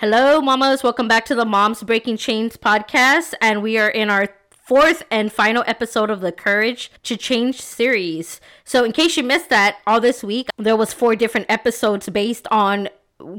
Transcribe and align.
Hello, 0.00 0.40
mamas. 0.40 0.84
Welcome 0.84 1.08
back 1.08 1.24
to 1.24 1.34
the 1.34 1.44
Moms 1.44 1.82
Breaking 1.82 2.16
Chains 2.16 2.56
podcast. 2.56 3.34
And 3.40 3.64
we 3.64 3.78
are 3.78 3.88
in 3.88 4.10
our 4.10 4.28
fourth 4.48 5.02
and 5.10 5.32
final 5.32 5.64
episode 5.66 6.08
of 6.08 6.20
the 6.20 6.30
Courage 6.30 6.92
to 7.02 7.16
Change 7.16 7.60
series. 7.60 8.40
So, 8.62 8.84
in 8.84 8.92
case 8.92 9.16
you 9.16 9.24
missed 9.24 9.48
that, 9.48 9.78
all 9.88 10.00
this 10.00 10.22
week 10.22 10.50
there 10.56 10.76
was 10.76 10.92
four 10.92 11.16
different 11.16 11.46
episodes 11.48 12.08
based 12.10 12.46
on 12.52 12.90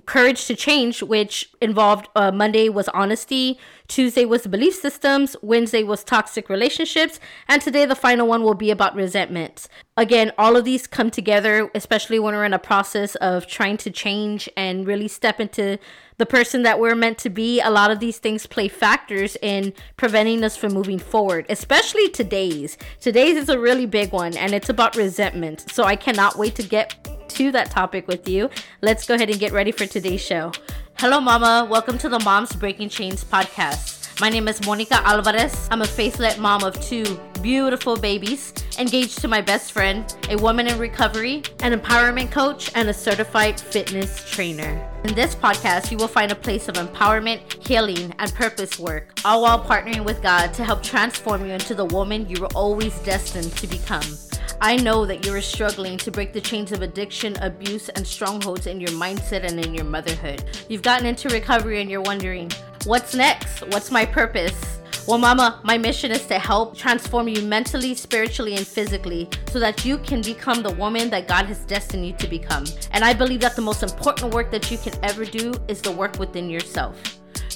courage 0.06 0.46
to 0.48 0.56
change 0.56 1.02
which 1.02 1.50
involved 1.62 2.10
uh, 2.14 2.30
monday 2.34 2.68
was 2.68 2.90
honesty 2.90 3.58
tuesday 3.88 4.26
was 4.26 4.46
belief 4.46 4.74
systems 4.74 5.38
wednesday 5.42 5.84
was 5.84 6.04
toxic 6.04 6.50
relationships 6.50 7.18
and 7.48 7.62
today 7.62 7.86
the 7.86 7.96
final 7.96 8.28
one 8.28 8.44
will 8.44 8.54
be 8.54 8.72
about 8.72 8.94
resentment 8.94 9.70
again 9.96 10.34
all 10.38 10.58
of 10.58 10.66
these 10.66 10.86
come 10.86 11.10
together 11.10 11.72
especially 11.74 12.20
when 12.20 12.36
we're 12.36 12.44
in 12.44 12.52
a 12.52 12.60
process 12.60 13.16
of 13.16 13.48
trying 13.48 13.78
to 13.78 13.90
change 13.90 14.50
and 14.58 14.86
really 14.86 15.08
step 15.08 15.40
into 15.40 15.80
the 16.20 16.26
person 16.26 16.62
that 16.64 16.80
we're 16.80 16.96
meant 16.96 17.18
to 17.18 17.30
be 17.30 17.60
a 17.62 17.72
lot 17.72 17.90
of 17.90 18.00
these 18.00 18.20
things 18.20 18.46
play 18.46 18.68
factors 18.68 19.36
in 19.42 19.74
preventing 19.98 20.44
us 20.44 20.56
from 20.56 20.74
moving 20.74 21.00
forward 21.00 21.46
especially 21.50 22.08
today's 22.10 22.78
today's 23.00 23.36
is 23.36 23.50
a 23.50 23.58
really 23.58 23.88
big 23.88 24.12
one 24.12 24.38
and 24.38 24.54
it's 24.54 24.70
about 24.70 24.96
resentment 24.96 25.66
so 25.72 25.84
i 25.84 25.96
cannot 25.96 26.38
wait 26.38 26.54
to 26.54 26.62
get 26.62 27.10
to 27.30 27.52
that 27.52 27.72
topic 27.72 28.08
with 28.08 28.28
you, 28.28 28.50
let's 28.82 29.08
go 29.08 29.16
ahead 29.16 29.30
and 29.30 29.40
get 29.40 29.54
ready 29.54 29.72
for 29.72 29.86
today's 29.86 30.20
show. 30.20 30.52
Hello, 30.96 31.22
Mama. 31.22 31.66
Welcome 31.70 31.98
to 32.00 32.10
the 32.10 32.20
Moms 32.20 32.54
Breaking 32.54 32.90
Chains 32.90 33.24
podcast. 33.24 34.20
My 34.20 34.28
name 34.28 34.50
is 34.50 34.66
Monica 34.66 34.96
Alvarez. 35.08 35.70
I'm 35.72 35.82
a 35.82 35.88
faith 35.88 36.20
led 36.20 36.38
mom 36.40 36.64
of 36.64 36.80
two 36.82 37.18
beautiful 37.42 37.96
babies, 37.96 38.54
engaged 38.80 39.20
to 39.20 39.28
my 39.28 39.42
best 39.42 39.74
friend, 39.74 40.16
a 40.30 40.38
woman 40.38 40.66
in 40.68 40.80
recovery, 40.80 41.44
an 41.60 41.78
empowerment 41.78 42.32
coach, 42.32 42.72
and 42.76 42.88
a 42.88 42.94
certified 42.94 43.60
fitness 43.60 44.24
trainer. 44.32 44.90
In 45.04 45.14
this 45.14 45.36
podcast, 45.36 45.92
you 45.92 45.98
will 45.98 46.08
find 46.08 46.32
a 46.32 46.36
place 46.36 46.70
of 46.70 46.76
empowerment, 46.76 47.42
healing, 47.68 48.16
and 48.20 48.34
purpose 48.34 48.80
work, 48.80 49.20
all 49.26 49.42
while 49.42 49.62
partnering 49.62 50.06
with 50.06 50.24
God 50.24 50.54
to 50.54 50.64
help 50.64 50.82
transform 50.82 51.46
you 51.46 51.52
into 51.52 51.76
the 51.76 51.86
woman 51.86 52.30
you 52.30 52.40
were 52.40 52.56
always 52.56 52.98
destined 53.00 53.52
to 53.58 53.68
become. 53.68 54.18
I 54.62 54.78
know 54.78 55.06
that 55.06 55.26
you 55.26 55.34
are 55.34 55.42
struggling 55.42 55.98
to 56.00 56.12
break 56.12 56.32
the 56.32 56.42
chains 56.42 56.72
of 56.72 56.82
addiction, 56.82 57.38
abuse, 57.42 57.90
and 57.90 58.08
strongholds 58.08 58.68
in 58.68 58.80
your 58.80 58.92
mindset 58.92 59.44
and 59.44 59.64
in 59.64 59.74
your 59.74 59.86
motherhood. 59.86 60.44
You've 60.70 60.82
gotten 60.82 61.06
into 61.06 61.30
recovery 61.30 61.82
and 61.82 61.90
you're 61.90 62.02
wondering, 62.02 62.52
what's 62.86 63.14
next? 63.14 63.62
What's 63.68 63.92
my 63.92 64.06
purpose? 64.06 64.79
Well, 65.10 65.18
Mama, 65.18 65.60
my 65.64 65.76
mission 65.76 66.12
is 66.12 66.28
to 66.28 66.38
help 66.38 66.78
transform 66.78 67.28
you 67.28 67.42
mentally, 67.42 67.96
spiritually, 67.96 68.56
and 68.58 68.68
physically 68.68 69.28
so 69.48 69.60
that 69.60 69.84
you 69.84 69.98
can 69.98 70.22
become 70.22 70.62
the 70.62 70.70
woman 70.74 71.10
that 71.10 71.28
God 71.28 71.48
has 71.48 71.66
destined 71.66 72.06
you 72.06 72.14
to 72.14 72.28
become. 72.28 72.66
And 72.92 73.04
I 73.04 73.16
believe 73.16 73.40
that 73.40 73.56
the 73.56 73.64
most 73.64 73.82
important 73.82 74.36
work 74.36 74.52
that 74.52 74.70
you 74.70 74.78
can 74.78 74.94
ever 75.02 75.26
do 75.26 75.52
is 75.68 75.82
the 75.82 75.92
work 75.92 76.20
within 76.20 76.48
yourself. 76.48 76.96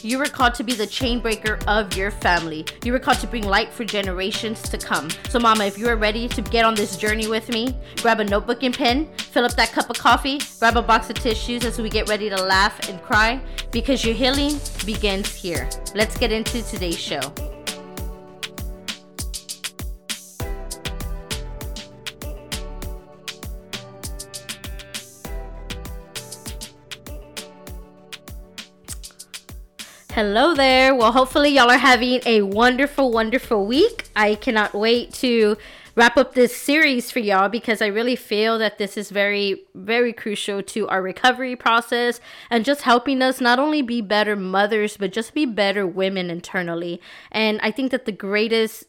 You 0.01 0.17
were 0.17 0.25
called 0.25 0.53
to 0.55 0.63
be 0.63 0.73
the 0.73 0.85
chain 0.85 1.21
breaker 1.21 1.59
of 1.65 1.95
your 1.95 2.11
family. 2.11 2.65
You 2.83 2.91
were 2.91 2.99
called 2.99 3.19
to 3.19 3.27
bring 3.27 3.47
light 3.47 3.71
for 3.71 3.85
generations 3.85 4.61
to 4.63 4.77
come. 4.77 5.09
So, 5.29 5.39
Mama, 5.39 5.63
if 5.63 5.77
you 5.77 5.87
are 5.87 5.95
ready 5.95 6.27
to 6.27 6.41
get 6.41 6.65
on 6.65 6.75
this 6.75 6.97
journey 6.97 7.27
with 7.27 7.47
me, 7.49 7.77
grab 8.01 8.19
a 8.19 8.25
notebook 8.25 8.63
and 8.63 8.75
pen, 8.75 9.07
fill 9.17 9.45
up 9.45 9.53
that 9.53 9.71
cup 9.71 9.89
of 9.89 9.97
coffee, 9.97 10.41
grab 10.59 10.75
a 10.75 10.81
box 10.81 11.09
of 11.09 11.15
tissues 11.15 11.63
as 11.63 11.79
we 11.79 11.89
get 11.89 12.09
ready 12.09 12.29
to 12.29 12.35
laugh 12.35 12.89
and 12.89 13.01
cry 13.01 13.41
because 13.71 14.03
your 14.03 14.13
healing 14.13 14.59
begins 14.85 15.33
here. 15.33 15.69
Let's 15.95 16.17
get 16.17 16.33
into 16.33 16.61
today's 16.63 16.99
show. 16.99 17.21
Hello 30.13 30.53
there. 30.53 30.93
Well, 30.93 31.11
hopefully, 31.11 31.49
y'all 31.49 31.71
are 31.71 31.77
having 31.79 32.21
a 32.27 32.43
wonderful, 32.43 33.11
wonderful 33.11 33.65
week. 33.65 34.09
I 34.15 34.35
cannot 34.35 34.75
wait 34.75 35.11
to 35.15 35.57
wrap 35.95 36.17
up 36.17 36.35
this 36.35 36.55
series 36.55 37.09
for 37.09 37.17
y'all 37.17 37.49
because 37.49 37.81
I 37.81 37.87
really 37.87 38.15
feel 38.15 38.59
that 38.59 38.77
this 38.77 38.95
is 38.95 39.09
very, 39.09 39.63
very 39.73 40.13
crucial 40.13 40.61
to 40.61 40.87
our 40.87 41.01
recovery 41.01 41.55
process 41.55 42.19
and 42.51 42.63
just 42.63 42.83
helping 42.83 43.23
us 43.23 43.41
not 43.41 43.57
only 43.57 43.81
be 43.81 44.01
better 44.01 44.35
mothers, 44.35 44.97
but 44.97 45.11
just 45.11 45.33
be 45.33 45.47
better 45.47 45.87
women 45.87 46.29
internally. 46.29 47.01
And 47.31 47.59
I 47.63 47.71
think 47.71 47.89
that 47.89 48.05
the 48.05 48.11
greatest 48.11 48.85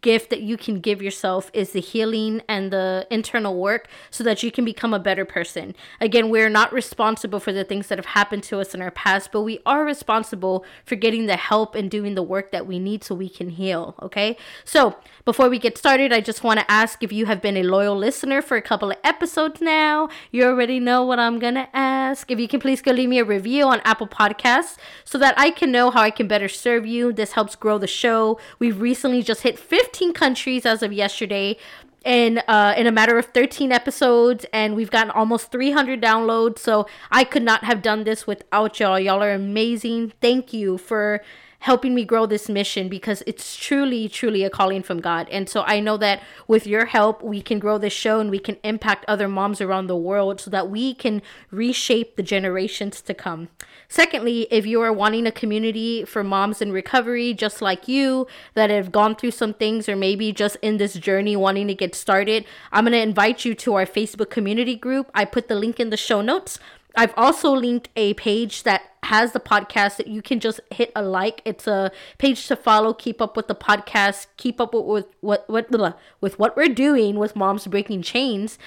gift 0.00 0.30
that 0.30 0.40
you 0.40 0.56
can 0.56 0.80
give 0.80 1.02
yourself 1.02 1.50
is 1.52 1.72
the 1.72 1.80
healing 1.80 2.40
and 2.48 2.72
the 2.72 3.06
internal 3.10 3.54
work 3.54 3.88
so 4.10 4.24
that 4.24 4.42
you 4.42 4.50
can 4.50 4.64
become 4.64 4.94
a 4.94 4.98
better 4.98 5.24
person. 5.24 5.74
Again, 6.00 6.30
we're 6.30 6.48
not 6.48 6.72
responsible 6.72 7.40
for 7.40 7.52
the 7.52 7.64
things 7.64 7.88
that 7.88 7.98
have 7.98 8.06
happened 8.06 8.42
to 8.44 8.58
us 8.58 8.74
in 8.74 8.80
our 8.80 8.90
past, 8.90 9.32
but 9.32 9.42
we 9.42 9.58
are 9.66 9.84
responsible 9.84 10.64
for 10.84 10.96
getting 10.96 11.26
the 11.26 11.36
help 11.36 11.74
and 11.74 11.90
doing 11.90 12.14
the 12.14 12.22
work 12.22 12.52
that 12.52 12.66
we 12.66 12.78
need 12.78 13.04
so 13.04 13.14
we 13.14 13.28
can 13.28 13.50
heal. 13.50 13.94
Okay. 14.00 14.38
So 14.64 14.96
before 15.26 15.50
we 15.50 15.58
get 15.58 15.76
started, 15.76 16.10
I 16.10 16.20
just 16.22 16.42
want 16.42 16.58
to 16.60 16.70
ask 16.70 17.02
if 17.02 17.12
you 17.12 17.26
have 17.26 17.42
been 17.42 17.58
a 17.58 17.62
loyal 17.62 17.96
listener 17.96 18.40
for 18.40 18.56
a 18.56 18.62
couple 18.62 18.90
of 18.90 18.96
episodes 19.04 19.60
now. 19.60 20.08
You 20.30 20.44
already 20.44 20.80
know 20.80 21.04
what 21.04 21.18
I'm 21.18 21.38
going 21.38 21.54
to 21.54 21.68
ask. 21.76 22.30
If 22.30 22.40
you 22.40 22.48
can 22.48 22.60
please 22.60 22.80
go 22.80 22.92
leave 22.92 23.10
me 23.10 23.18
a 23.18 23.24
review 23.24 23.64
on 23.64 23.80
Apple 23.84 24.08
Podcasts 24.08 24.76
so 25.04 25.18
that 25.18 25.38
I 25.38 25.50
can 25.50 25.70
know 25.70 25.90
how 25.90 26.00
I 26.00 26.10
can 26.10 26.28
better 26.28 26.48
serve 26.48 26.86
you. 26.86 27.12
This 27.12 27.32
helps 27.32 27.56
grow 27.56 27.76
the 27.76 27.86
show. 27.86 28.38
We've 28.58 28.80
recently 28.80 29.22
just 29.22 29.42
hit 29.42 29.65
15 29.66 30.12
countries 30.12 30.64
as 30.66 30.82
of 30.82 30.92
yesterday 30.92 31.56
in 32.04 32.38
uh, 32.46 32.74
in 32.76 32.86
a 32.86 32.92
matter 32.92 33.18
of 33.18 33.26
13 33.26 33.72
episodes 33.72 34.46
and 34.52 34.76
we've 34.76 34.90
gotten 34.90 35.10
almost 35.10 35.50
300 35.50 36.00
downloads 36.00 36.60
so 36.60 36.86
i 37.10 37.24
could 37.24 37.42
not 37.42 37.64
have 37.64 37.82
done 37.82 38.04
this 38.04 38.26
without 38.26 38.78
y'all. 38.78 38.98
Y'all 38.98 39.22
are 39.22 39.32
amazing. 39.32 40.12
Thank 40.20 40.52
you 40.52 40.78
for 40.78 41.22
helping 41.60 41.94
me 41.94 42.04
grow 42.04 42.26
this 42.26 42.48
mission 42.48 42.88
because 42.88 43.22
it's 43.26 43.56
truly, 43.56 44.08
truly 44.08 44.44
a 44.44 44.50
calling 44.50 44.82
from 44.82 45.00
God. 45.00 45.28
And 45.30 45.48
so 45.48 45.62
I 45.62 45.80
know 45.80 45.96
that 45.96 46.22
with 46.46 46.66
your 46.66 46.86
help, 46.86 47.22
we 47.22 47.42
can 47.42 47.58
grow 47.58 47.78
this 47.78 47.92
show 47.92 48.20
and 48.20 48.30
we 48.30 48.38
can 48.38 48.56
impact 48.62 49.04
other 49.08 49.28
moms 49.28 49.60
around 49.60 49.86
the 49.86 49.96
world 49.96 50.40
so 50.40 50.50
that 50.50 50.70
we 50.70 50.94
can 50.94 51.22
reshape 51.50 52.16
the 52.16 52.22
generations 52.22 53.00
to 53.02 53.14
come. 53.14 53.48
Secondly, 53.88 54.48
if 54.50 54.66
you 54.66 54.80
are 54.80 54.92
wanting 54.92 55.26
a 55.26 55.32
community 55.32 56.04
for 56.04 56.24
moms 56.24 56.60
in 56.60 56.72
recovery, 56.72 57.32
just 57.32 57.62
like 57.62 57.88
you, 57.88 58.26
that 58.54 58.70
have 58.70 58.92
gone 58.92 59.14
through 59.14 59.30
some 59.30 59.54
things 59.54 59.88
or 59.88 59.96
maybe 59.96 60.32
just 60.32 60.56
in 60.62 60.76
this 60.76 60.94
journey 60.94 61.36
wanting 61.36 61.68
to 61.68 61.74
get 61.74 61.94
started, 61.94 62.44
I'm 62.72 62.84
going 62.84 62.92
to 62.92 62.98
invite 62.98 63.44
you 63.44 63.54
to 63.54 63.74
our 63.74 63.86
Facebook 63.86 64.30
community 64.30 64.76
group. 64.76 65.10
I 65.14 65.24
put 65.24 65.48
the 65.48 65.54
link 65.54 65.78
in 65.78 65.90
the 65.90 65.96
show 65.96 66.20
notes. 66.20 66.58
I've 66.96 67.12
also 67.16 67.52
linked 67.52 67.90
a 67.94 68.14
page 68.14 68.62
that 68.62 68.82
has 69.04 69.32
the 69.32 69.40
podcast 69.40 69.96
that 69.98 70.08
you 70.08 70.22
can 70.22 70.40
just 70.40 70.60
hit 70.70 70.90
a 70.96 71.02
like. 71.02 71.42
It's 71.44 71.66
a 71.66 71.92
page 72.18 72.46
to 72.48 72.56
follow, 72.56 72.92
keep 72.94 73.20
up 73.20 73.36
with 73.36 73.48
the 73.48 73.54
podcast, 73.54 74.26
keep 74.36 74.60
up 74.60 74.74
with 74.74 75.06
what 75.20 75.48
what 75.48 75.70
what 75.70 75.98
with 76.20 76.38
what 76.38 76.56
we're 76.56 76.68
doing 76.68 77.16
with 77.18 77.36
Moms 77.36 77.66
Breaking 77.66 78.02
Chains. 78.02 78.58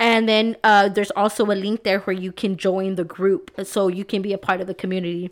And 0.00 0.28
then 0.28 0.56
uh, 0.64 0.88
there's 0.88 1.12
also 1.12 1.44
a 1.44 1.54
link 1.54 1.84
there 1.84 2.00
where 2.00 2.16
you 2.16 2.32
can 2.32 2.56
join 2.56 2.96
the 2.96 3.04
group 3.04 3.52
so 3.62 3.88
you 3.88 4.04
can 4.04 4.22
be 4.22 4.32
a 4.32 4.38
part 4.38 4.60
of 4.60 4.66
the 4.66 4.74
community. 4.74 5.30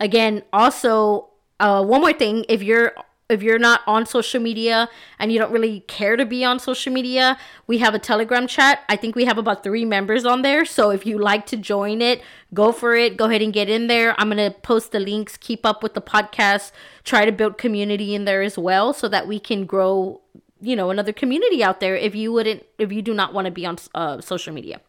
Again, 0.00 0.42
also, 0.52 1.28
uh, 1.60 1.84
one 1.84 2.00
more 2.00 2.12
thing 2.12 2.44
if 2.48 2.60
you're 2.62 2.92
if 3.32 3.42
you're 3.42 3.58
not 3.58 3.80
on 3.86 4.06
social 4.06 4.40
media 4.40 4.88
and 5.18 5.32
you 5.32 5.38
don't 5.38 5.50
really 5.50 5.80
care 5.80 6.16
to 6.16 6.24
be 6.24 6.44
on 6.44 6.58
social 6.58 6.92
media, 6.92 7.38
we 7.66 7.78
have 7.78 7.94
a 7.94 7.98
Telegram 7.98 8.46
chat. 8.46 8.80
I 8.88 8.96
think 8.96 9.16
we 9.16 9.24
have 9.24 9.38
about 9.38 9.62
three 9.64 9.84
members 9.84 10.24
on 10.24 10.42
there. 10.42 10.64
So 10.64 10.90
if 10.90 11.04
you 11.04 11.18
like 11.18 11.46
to 11.46 11.56
join 11.56 12.00
it, 12.00 12.22
go 12.54 12.70
for 12.70 12.94
it. 12.94 13.16
Go 13.16 13.24
ahead 13.24 13.42
and 13.42 13.52
get 13.52 13.68
in 13.68 13.86
there. 13.86 14.14
I'm 14.20 14.30
going 14.30 14.52
to 14.52 14.56
post 14.60 14.92
the 14.92 15.00
links, 15.00 15.36
keep 15.36 15.66
up 15.66 15.82
with 15.82 15.94
the 15.94 16.02
podcast, 16.02 16.70
try 17.04 17.24
to 17.24 17.32
build 17.32 17.58
community 17.58 18.14
in 18.14 18.24
there 18.24 18.42
as 18.42 18.56
well 18.56 18.92
so 18.92 19.08
that 19.08 19.26
we 19.26 19.40
can 19.40 19.66
grow 19.66 20.20
you 20.62 20.76
know 20.76 20.90
another 20.90 21.12
community 21.12 21.62
out 21.62 21.80
there 21.80 21.96
if 21.96 22.14
you 22.14 22.32
wouldn't 22.32 22.64
if 22.78 22.92
you 22.92 23.02
do 23.02 23.12
not 23.12 23.34
want 23.34 23.46
to 23.46 23.50
be 23.50 23.66
on 23.66 23.76
uh, 23.94 24.20
social 24.20 24.54
media 24.54 24.80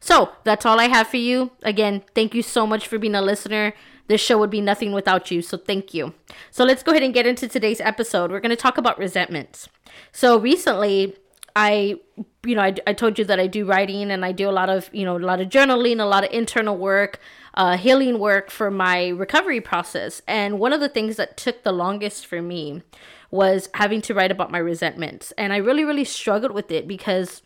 so 0.00 0.30
that's 0.42 0.66
all 0.66 0.80
i 0.80 0.88
have 0.88 1.06
for 1.06 1.18
you 1.18 1.52
again 1.62 2.02
thank 2.16 2.34
you 2.34 2.42
so 2.42 2.66
much 2.66 2.88
for 2.88 2.98
being 2.98 3.14
a 3.14 3.22
listener 3.22 3.72
this 4.10 4.20
show 4.20 4.36
would 4.38 4.50
be 4.50 4.60
nothing 4.60 4.92
without 4.92 5.30
you. 5.30 5.40
So 5.40 5.56
thank 5.56 5.94
you. 5.94 6.12
So 6.50 6.64
let's 6.64 6.82
go 6.82 6.90
ahead 6.90 7.04
and 7.04 7.14
get 7.14 7.26
into 7.26 7.46
today's 7.46 7.80
episode. 7.80 8.32
We're 8.32 8.40
going 8.40 8.50
to 8.50 8.56
talk 8.56 8.76
about 8.76 8.98
resentments. 8.98 9.68
So 10.10 10.36
recently, 10.36 11.16
I, 11.54 11.94
you 12.44 12.56
know, 12.56 12.62
I, 12.62 12.74
I 12.88 12.92
told 12.92 13.20
you 13.20 13.24
that 13.26 13.38
I 13.38 13.46
do 13.46 13.64
writing 13.64 14.10
and 14.10 14.24
I 14.24 14.32
do 14.32 14.48
a 14.48 14.50
lot 14.50 14.68
of, 14.68 14.90
you 14.92 15.04
know, 15.04 15.16
a 15.16 15.18
lot 15.18 15.40
of 15.40 15.48
journaling, 15.48 16.00
a 16.00 16.04
lot 16.04 16.24
of 16.24 16.30
internal 16.32 16.76
work, 16.76 17.20
uh, 17.54 17.76
healing 17.76 18.18
work 18.18 18.50
for 18.50 18.68
my 18.68 19.08
recovery 19.08 19.60
process. 19.60 20.22
And 20.26 20.58
one 20.58 20.72
of 20.72 20.80
the 20.80 20.88
things 20.88 21.14
that 21.16 21.36
took 21.36 21.62
the 21.62 21.72
longest 21.72 22.26
for 22.26 22.42
me 22.42 22.82
was 23.30 23.68
having 23.74 24.00
to 24.02 24.14
write 24.14 24.32
about 24.32 24.50
my 24.50 24.58
resentments. 24.58 25.32
And 25.38 25.52
I 25.52 25.58
really, 25.58 25.84
really 25.84 26.04
struggled 26.04 26.50
with 26.50 26.72
it 26.72 26.88
because 26.88 27.42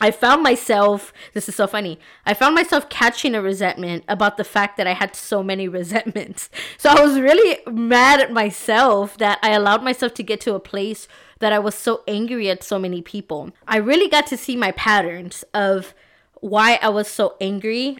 I 0.00 0.10
found 0.10 0.42
myself, 0.42 1.12
this 1.34 1.48
is 1.48 1.54
so 1.54 1.66
funny. 1.66 1.98
I 2.24 2.34
found 2.34 2.54
myself 2.54 2.88
catching 2.88 3.34
a 3.34 3.42
resentment 3.42 4.04
about 4.08 4.36
the 4.36 4.44
fact 4.44 4.76
that 4.76 4.86
I 4.86 4.92
had 4.92 5.16
so 5.16 5.42
many 5.42 5.68
resentments. 5.78 6.50
So 6.76 6.90
I 6.90 7.02
was 7.04 7.18
really 7.18 7.58
mad 7.66 8.20
at 8.20 8.32
myself 8.32 9.18
that 9.18 9.38
I 9.42 9.52
allowed 9.52 9.82
myself 9.82 10.14
to 10.14 10.22
get 10.22 10.40
to 10.42 10.54
a 10.54 10.60
place 10.60 11.08
that 11.40 11.52
I 11.52 11.58
was 11.58 11.74
so 11.74 12.02
angry 12.08 12.50
at 12.50 12.62
so 12.62 12.78
many 12.78 13.02
people. 13.02 13.50
I 13.66 13.76
really 13.78 14.08
got 14.08 14.26
to 14.28 14.36
see 14.36 14.56
my 14.56 14.72
patterns 14.72 15.44
of 15.54 15.94
why 16.40 16.78
I 16.82 16.88
was 16.88 17.08
so 17.08 17.36
angry 17.40 17.98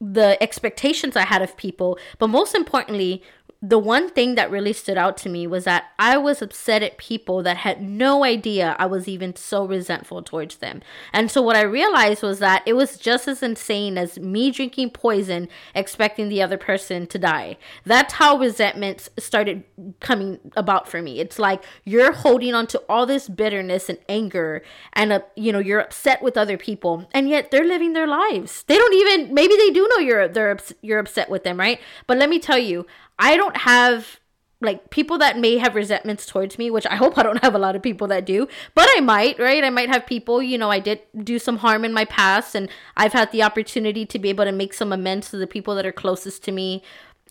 the 0.00 0.40
expectations 0.42 1.16
I 1.16 1.24
had 1.24 1.42
of 1.42 1.56
people, 1.56 1.98
but 2.18 2.28
most 2.28 2.54
importantly, 2.54 3.22
the 3.66 3.78
one 3.78 4.10
thing 4.10 4.34
that 4.34 4.50
really 4.50 4.74
stood 4.74 4.98
out 4.98 5.16
to 5.16 5.30
me 5.30 5.46
was 5.46 5.64
that 5.64 5.84
I 5.98 6.18
was 6.18 6.42
upset 6.42 6.82
at 6.82 6.98
people 6.98 7.42
that 7.44 7.56
had 7.56 7.80
no 7.80 8.22
idea 8.22 8.76
I 8.78 8.84
was 8.84 9.08
even 9.08 9.34
so 9.36 9.64
resentful 9.64 10.22
towards 10.22 10.56
them. 10.56 10.82
And 11.14 11.30
so 11.30 11.40
what 11.40 11.56
I 11.56 11.62
realized 11.62 12.22
was 12.22 12.40
that 12.40 12.62
it 12.66 12.74
was 12.74 12.98
just 12.98 13.26
as 13.26 13.42
insane 13.42 13.96
as 13.96 14.18
me 14.18 14.50
drinking 14.50 14.90
poison 14.90 15.48
expecting 15.74 16.28
the 16.28 16.42
other 16.42 16.58
person 16.58 17.06
to 17.06 17.18
die. 17.18 17.56
That's 17.86 18.12
how 18.14 18.36
resentments 18.36 19.08
started 19.18 19.64
coming 19.98 20.40
about 20.58 20.86
for 20.86 21.00
me. 21.00 21.20
It's 21.20 21.38
like 21.38 21.64
you're 21.84 22.12
holding 22.12 22.52
on 22.52 22.66
to 22.66 22.82
all 22.86 23.06
this 23.06 23.30
bitterness 23.30 23.88
and 23.88 23.98
anger 24.10 24.62
and 24.92 25.10
uh, 25.10 25.20
you 25.36 25.52
know, 25.52 25.58
you're 25.58 25.80
upset 25.80 26.20
with 26.20 26.36
other 26.36 26.58
people 26.58 27.08
and 27.14 27.30
yet 27.30 27.50
they're 27.50 27.64
living 27.64 27.94
their 27.94 28.06
lives. 28.06 28.62
They 28.64 28.76
don't 28.76 28.94
even 28.94 29.32
maybe 29.32 29.56
they 29.56 29.70
do 29.70 29.88
know 29.90 30.00
you're 30.00 30.28
they're 30.28 30.58
you're 30.82 30.98
upset 30.98 31.30
with 31.30 31.44
them, 31.44 31.58
right? 31.58 31.80
But 32.06 32.18
let 32.18 32.28
me 32.28 32.38
tell 32.38 32.58
you, 32.58 32.84
I 33.18 33.36
don't 33.36 33.56
have 33.56 34.20
like 34.60 34.90
people 34.90 35.18
that 35.18 35.38
may 35.38 35.58
have 35.58 35.74
resentments 35.74 36.26
towards 36.26 36.58
me, 36.58 36.70
which 36.70 36.86
I 36.86 36.96
hope 36.96 37.18
I 37.18 37.22
don't 37.22 37.42
have 37.42 37.54
a 37.54 37.58
lot 37.58 37.76
of 37.76 37.82
people 37.82 38.08
that 38.08 38.24
do, 38.24 38.48
but 38.74 38.88
I 38.96 39.00
might, 39.00 39.38
right? 39.38 39.62
I 39.62 39.70
might 39.70 39.90
have 39.90 40.06
people, 40.06 40.42
you 40.42 40.56
know, 40.56 40.70
I 40.70 40.78
did 40.78 41.00
do 41.22 41.38
some 41.38 41.58
harm 41.58 41.84
in 41.84 41.92
my 41.92 42.04
past 42.06 42.54
and 42.54 42.68
I've 42.96 43.12
had 43.12 43.30
the 43.30 43.42
opportunity 43.42 44.06
to 44.06 44.18
be 44.18 44.30
able 44.30 44.44
to 44.44 44.52
make 44.52 44.72
some 44.72 44.92
amends 44.92 45.30
to 45.30 45.36
the 45.36 45.46
people 45.46 45.74
that 45.74 45.86
are 45.86 45.92
closest 45.92 46.42
to 46.44 46.52
me 46.52 46.82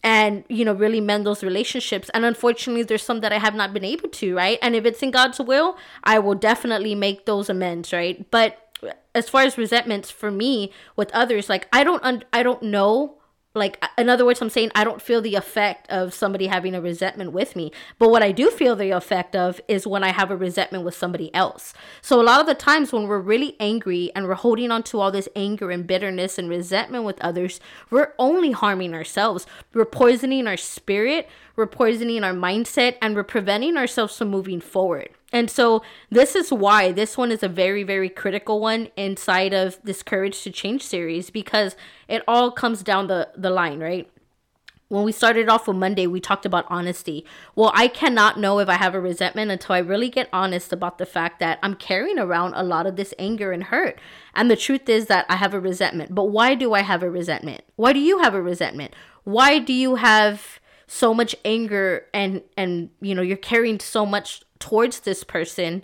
and, 0.04 0.44
you 0.50 0.66
know, 0.66 0.74
really 0.74 1.00
mend 1.02 1.26
those 1.26 1.44
relationships. 1.44 2.10
And 2.14 2.26
unfortunately, 2.26 2.84
there's 2.84 3.04
some 3.04 3.22
that 3.22 3.32
I 3.32 3.40
have 3.40 3.56
not 3.56 3.74
been 3.74 3.86
able 3.86 4.10
to, 4.10 4.36
right? 4.36 4.60
And 4.62 4.76
if 4.76 4.86
it's 4.86 5.02
in 5.02 5.12
God's 5.12 5.40
will, 5.40 5.78
I 6.04 6.20
will 6.20 6.36
definitely 6.36 6.94
make 6.94 7.26
those 7.26 7.50
amends, 7.50 7.94
right? 7.94 8.30
But 8.30 8.60
as 9.16 9.30
far 9.30 9.44
as 9.44 9.58
resentments 9.58 10.12
for 10.12 10.30
me 10.30 10.72
with 10.96 11.10
others, 11.14 11.48
like 11.48 11.68
I 11.72 11.86
don't 11.86 12.04
un- 12.04 12.26
I 12.34 12.44
don't 12.44 12.64
know 12.64 13.16
like 13.56 13.84
in 13.98 14.10
other 14.10 14.26
words 14.26 14.42
i'm 14.42 14.50
saying 14.50 14.72
i 14.74 14.84
don't 14.84 15.02
feel 15.02 15.22
the 15.22 15.36
effect 15.36 15.90
of 15.90 16.14
somebody 16.14 16.48
having 16.48 16.74
a 16.74 16.82
resentment 16.82 17.32
with 17.32 17.56
me. 17.56 17.72
But 18.00 18.10
what 18.10 18.24
i 18.24 18.32
do 18.32 18.50
feel 18.50 18.76
the 18.76 18.92
effect 18.92 19.36
of 19.36 19.62
is 19.68 19.86
when 19.86 20.04
i 20.04 20.12
have 20.12 20.32
a 20.32 20.38
resentment 20.38 20.84
with 20.84 20.96
somebody 20.96 21.34
else. 21.36 21.74
So 22.02 22.20
a 22.20 22.24
lot 22.24 22.42
of 22.42 22.48
the 22.48 22.56
times 22.56 22.92
when 22.92 23.08
we're 23.08 23.20
really 23.20 23.56
angry 23.60 24.12
and 24.16 24.28
we're 24.28 24.34
holding 24.36 24.72
on 24.72 24.84
to 24.84 25.00
all 25.00 25.12
this 25.12 25.30
anger 25.36 25.72
and 25.72 25.86
bitterness 25.86 26.38
and 26.38 26.50
resentment 26.50 27.04
with 27.04 27.22
others 27.22 27.60
we're 27.90 28.14
only 28.18 28.52
harming 28.52 28.94
ourselves. 28.94 29.46
We're 29.74 29.86
poisoning 29.86 30.48
our 30.48 30.58
spirit 30.58 31.30
we're 31.56 31.68
poisoning 31.68 32.24
our 32.24 32.34
mindset 32.34 32.98
and 33.02 33.16
we're 33.16 33.24
preventing 33.24 33.78
ourselves 33.78 34.18
from 34.18 34.30
moving 34.30 34.60
forward 34.60 35.10
and 35.34 35.50
so 35.50 35.82
this 36.12 36.36
is 36.36 36.54
why 36.54 36.92
this 36.92 37.18
one 37.18 37.32
is 37.32 37.42
a 37.42 37.50
very, 37.50 37.82
very 37.82 38.08
critical 38.08 38.62
one 38.62 38.90
inside 38.96 39.52
of 39.52 39.80
this 39.84 40.04
Courage 40.04 40.44
to 40.44 40.52
Change 40.52 40.84
series 40.84 41.32
because 41.32 41.76
it 42.08 42.22
all 42.28 42.52
comes 42.52 42.84
down 42.84 43.08
the, 43.08 43.30
the 43.36 43.50
line, 43.50 43.80
right? 43.80 44.08
When 44.90 45.04
we 45.04 45.12
started 45.12 45.50
off 45.50 45.68
on 45.68 45.80
Monday, 45.80 46.06
we 46.06 46.20
talked 46.20 46.46
about 46.46 46.66
honesty. 46.70 47.26
Well, 47.56 47.72
I 47.74 47.88
cannot 47.88 48.40
know 48.40 48.60
if 48.60 48.70
I 48.70 48.76
have 48.76 48.94
a 48.94 49.00
resentment 49.00 49.50
until 49.50 49.74
I 49.74 49.80
really 49.80 50.10
get 50.10 50.30
honest 50.32 50.72
about 50.72 51.00
the 51.00 51.06
fact 51.08 51.40
that 51.40 51.58
I'm 51.64 51.74
carrying 51.74 52.20
around 52.20 52.54
a 52.54 52.62
lot 52.62 52.86
of 52.86 52.96
this 52.96 53.12
anger 53.18 53.52
and 53.52 53.64
hurt. 53.64 54.00
And 54.36 54.52
the 54.52 54.56
truth 54.56 54.88
is 54.88 55.08
that 55.08 55.26
I 55.30 55.38
have 55.38 55.56
a 55.56 55.60
resentment. 55.60 56.14
But 56.14 56.26
why 56.26 56.54
do 56.54 56.74
I 56.76 56.82
have 56.82 57.02
a 57.02 57.10
resentment? 57.10 57.64
Why 57.76 57.92
do 57.92 58.00
you 58.00 58.20
have 58.20 58.36
a 58.36 58.42
resentment? 58.42 58.94
Why 59.24 59.58
do 59.58 59.74
you 59.74 59.96
have 59.96 60.60
so 60.86 61.12
much 61.12 61.36
anger 61.44 62.06
and 62.14 62.44
and 62.56 62.92
you 63.02 63.16
know, 63.16 63.24
you're 63.24 63.38
carrying 63.38 63.80
so 63.80 64.06
much 64.06 64.44
towards 64.64 65.02
this 65.02 65.26
person 65.26 65.84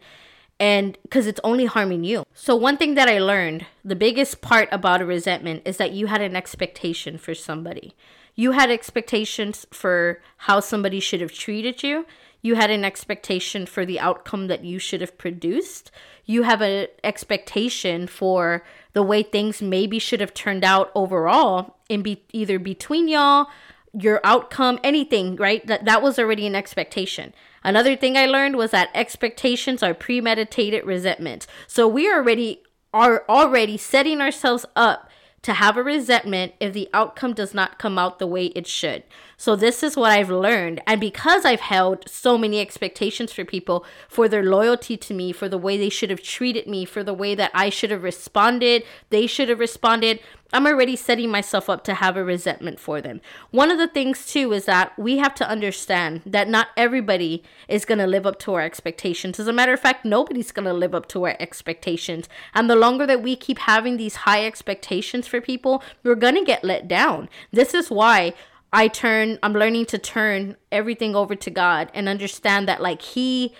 and 0.57 0.97
because 1.03 1.27
it's 1.27 1.41
only 1.43 1.65
harming 1.65 2.05
you. 2.05 2.23
So, 2.33 2.55
one 2.55 2.77
thing 2.77 2.95
that 2.95 3.09
I 3.09 3.19
learned 3.19 3.65
the 3.83 3.95
biggest 3.95 4.41
part 4.41 4.69
about 4.71 5.01
a 5.01 5.05
resentment 5.05 5.63
is 5.65 5.75
that 5.77 5.91
you 5.91 6.07
had 6.07 6.21
an 6.21 6.35
expectation 6.35 7.17
for 7.17 7.35
somebody. 7.35 7.93
You 8.35 8.53
had 8.53 8.71
expectations 8.71 9.65
for 9.69 10.21
how 10.47 10.61
somebody 10.61 11.01
should 11.01 11.19
have 11.19 11.33
treated 11.33 11.83
you. 11.83 12.05
You 12.41 12.55
had 12.55 12.71
an 12.71 12.85
expectation 12.85 13.65
for 13.65 13.85
the 13.85 13.99
outcome 13.99 14.47
that 14.47 14.63
you 14.63 14.79
should 14.79 15.01
have 15.01 15.17
produced. 15.17 15.91
You 16.25 16.43
have 16.43 16.61
an 16.61 16.87
expectation 17.03 18.07
for 18.07 18.63
the 18.93 19.03
way 19.03 19.23
things 19.23 19.61
maybe 19.61 19.99
should 19.99 20.21
have 20.21 20.33
turned 20.33 20.63
out 20.63 20.89
overall 20.95 21.75
in 21.89 22.01
be- 22.01 22.23
either 22.31 22.57
between 22.57 23.09
y'all, 23.09 23.47
your 23.93 24.21
outcome, 24.23 24.79
anything, 24.85 25.35
right? 25.35 25.65
That 25.67 25.83
that 25.83 26.01
was 26.01 26.17
already 26.17 26.47
an 26.47 26.55
expectation. 26.55 27.33
Another 27.63 27.95
thing 27.95 28.17
I 28.17 28.25
learned 28.25 28.55
was 28.55 28.71
that 28.71 28.89
expectations 28.93 29.83
are 29.83 29.93
premeditated 29.93 30.85
resentment. 30.85 31.47
So 31.67 31.87
we 31.87 32.11
already 32.11 32.63
are 32.93 33.23
already 33.29 33.77
setting 33.77 34.21
ourselves 34.21 34.65
up 34.75 35.09
to 35.41 35.53
have 35.53 35.77
a 35.77 35.83
resentment 35.83 36.53
if 36.59 36.73
the 36.73 36.89
outcome 36.93 37.33
does 37.33 37.53
not 37.53 37.79
come 37.79 37.97
out 37.97 38.19
the 38.19 38.27
way 38.27 38.47
it 38.47 38.67
should. 38.67 39.03
So 39.39 39.55
this 39.55 39.83
is 39.83 39.95
what 39.95 40.11
I've 40.11 40.29
learned. 40.29 40.81
And 40.85 40.99
because 40.99 41.45
I've 41.45 41.61
held 41.61 42.09
so 42.09 42.37
many 42.37 42.59
expectations 42.59 43.31
for 43.31 43.45
people 43.45 43.85
for 44.09 44.27
their 44.27 44.43
loyalty 44.43 44.97
to 44.97 45.13
me, 45.13 45.31
for 45.31 45.47
the 45.47 45.57
way 45.57 45.77
they 45.77 45.87
should 45.87 46.09
have 46.09 46.21
treated 46.21 46.67
me, 46.67 46.83
for 46.83 47.05
the 47.05 47.13
way 47.13 47.35
that 47.35 47.49
I 47.53 47.69
should 47.69 47.89
have 47.89 48.03
responded, 48.03 48.83
they 49.11 49.27
should 49.27 49.47
have 49.47 49.61
responded, 49.61 50.19
I'm 50.51 50.67
already 50.67 50.97
setting 50.97 51.31
myself 51.31 51.69
up 51.69 51.85
to 51.85 51.93
have 51.93 52.17
a 52.17 52.23
resentment 52.23 52.81
for 52.81 52.99
them. 52.99 53.21
One 53.51 53.71
of 53.71 53.77
the 53.77 53.87
things, 53.87 54.25
too, 54.25 54.51
is 54.51 54.65
that 54.65 54.99
we 54.99 55.19
have 55.19 55.35
to 55.35 55.47
understand 55.47 56.21
that 56.25 56.49
not 56.49 56.67
everybody 56.75 57.41
is 57.69 57.85
going 57.85 57.99
to 57.99 58.07
live 58.07 58.25
up 58.25 58.39
to 58.39 58.55
our 58.55 58.61
expectations. 58.61 59.39
As 59.39 59.47
a 59.47 59.53
matter 59.53 59.71
of 59.71 59.79
fact, 59.79 60.03
nobody's 60.03 60.51
going 60.51 60.65
to 60.65 60.73
live 60.73 60.93
up 60.93 61.07
to 61.09 61.23
our 61.23 61.37
expectations. 61.39 62.27
And 62.53 62.69
the 62.69 62.75
longer 62.75 63.07
that 63.07 63.23
we 63.23 63.37
keep 63.37 63.59
having 63.59 63.95
these 63.95 64.15
high 64.17 64.45
expectations 64.45 65.27
for 65.27 65.39
people, 65.39 65.81
we're 66.03 66.15
going 66.15 66.35
to 66.35 66.43
get 66.43 66.65
let 66.65 66.89
down. 66.89 67.29
This 67.53 67.73
is 67.73 67.89
why 67.89 68.33
I 68.71 68.87
turn, 68.87 69.39
I'm 69.41 69.53
learning 69.53 69.87
to 69.87 69.97
turn 69.97 70.55
everything 70.71 71.15
over 71.15 71.35
to 71.35 71.49
God 71.49 71.91
and 71.93 72.07
understand 72.07 72.67
that, 72.67 72.81
like, 72.81 73.01
He 73.01 73.53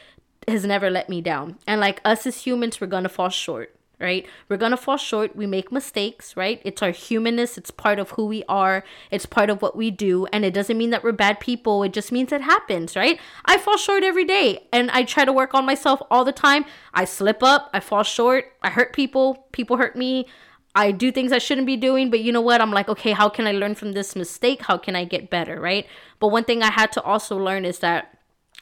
has 0.48 0.66
never 0.66 0.90
let 0.90 1.10
me 1.10 1.22
down. 1.22 1.58
And, 1.66 1.82
like, 1.82 2.02
us 2.06 2.26
as 2.26 2.44
humans, 2.44 2.80
we're 2.80 2.88
to 2.88 3.10
fall 3.10 3.30
short 3.30 3.76
right? 4.00 4.26
We're 4.48 4.58
to 4.72 4.78
fall 4.78 4.98
short. 4.98 5.36
We 5.36 5.46
make 5.46 5.72
mistakes, 5.72 6.38
right? 6.38 6.62
It's 6.64 6.82
our 6.82 6.92
humanness. 6.92 7.58
It's 7.58 7.72
part 7.72 8.00
of 8.00 8.12
who 8.12 8.26
we 8.26 8.44
are. 8.48 8.84
It's 9.12 9.26
part 9.26 9.50
of 9.50 9.62
what 9.62 9.76
we 9.76 9.92
do. 9.92 10.26
And 10.28 10.46
it 10.46 10.54
doesn't 10.54 10.78
mean 10.78 10.90
that 10.92 11.04
we're 11.04 11.12
bad 11.12 11.40
people. 11.40 11.84
It 11.84 11.94
just 11.94 12.12
means 12.12 12.32
it 12.32 12.42
happens, 12.42 12.96
right? 12.96 13.20
I 13.46 13.58
fall 13.58 13.78
short 13.78 14.04
every 14.04 14.26
day 14.26 14.68
and 14.72 14.90
I 14.92 15.04
try 15.04 15.26
to 15.26 15.34
work 15.34 15.54
on 15.54 15.66
myself 15.66 16.02
all 16.10 16.24
the 16.24 16.32
time. 16.32 16.66
I 16.94 17.06
slip 17.06 17.44
up. 17.44 17.70
I 17.74 17.80
fall 17.80 18.04
short. 18.04 18.54
I 18.62 18.70
hurt 18.70 18.94
people. 18.94 19.48
People 19.52 19.78
hurt 19.78 19.96
me. 19.96 20.28
I 20.76 20.92
do 20.92 21.12
things 21.12 21.32
I 21.32 21.40
shouldn't 21.40 21.68
be 21.68 21.78
doing, 21.78 22.10
but 22.10 22.20
you 22.20 22.32
know 22.32 22.42
what? 22.42 22.62
I'm 22.62 22.72
like, 22.72 22.90
okay, 22.90 23.12
how 23.12 23.28
can 23.30 23.48
I 23.48 23.52
learn 23.52 23.76
from 23.76 23.94
this 23.94 24.16
mistake? 24.16 24.64
How 24.64 24.78
can 24.78 24.96
I 24.96 25.04
get 25.04 25.30
better, 25.30 25.60
right? 25.60 25.88
But 26.20 26.28
one 26.30 26.44
thing 26.44 26.62
I 26.62 26.72
had 26.72 26.92
to 26.94 27.02
also 27.02 27.38
learn 27.38 27.66
is 27.66 27.80
that 27.80 28.18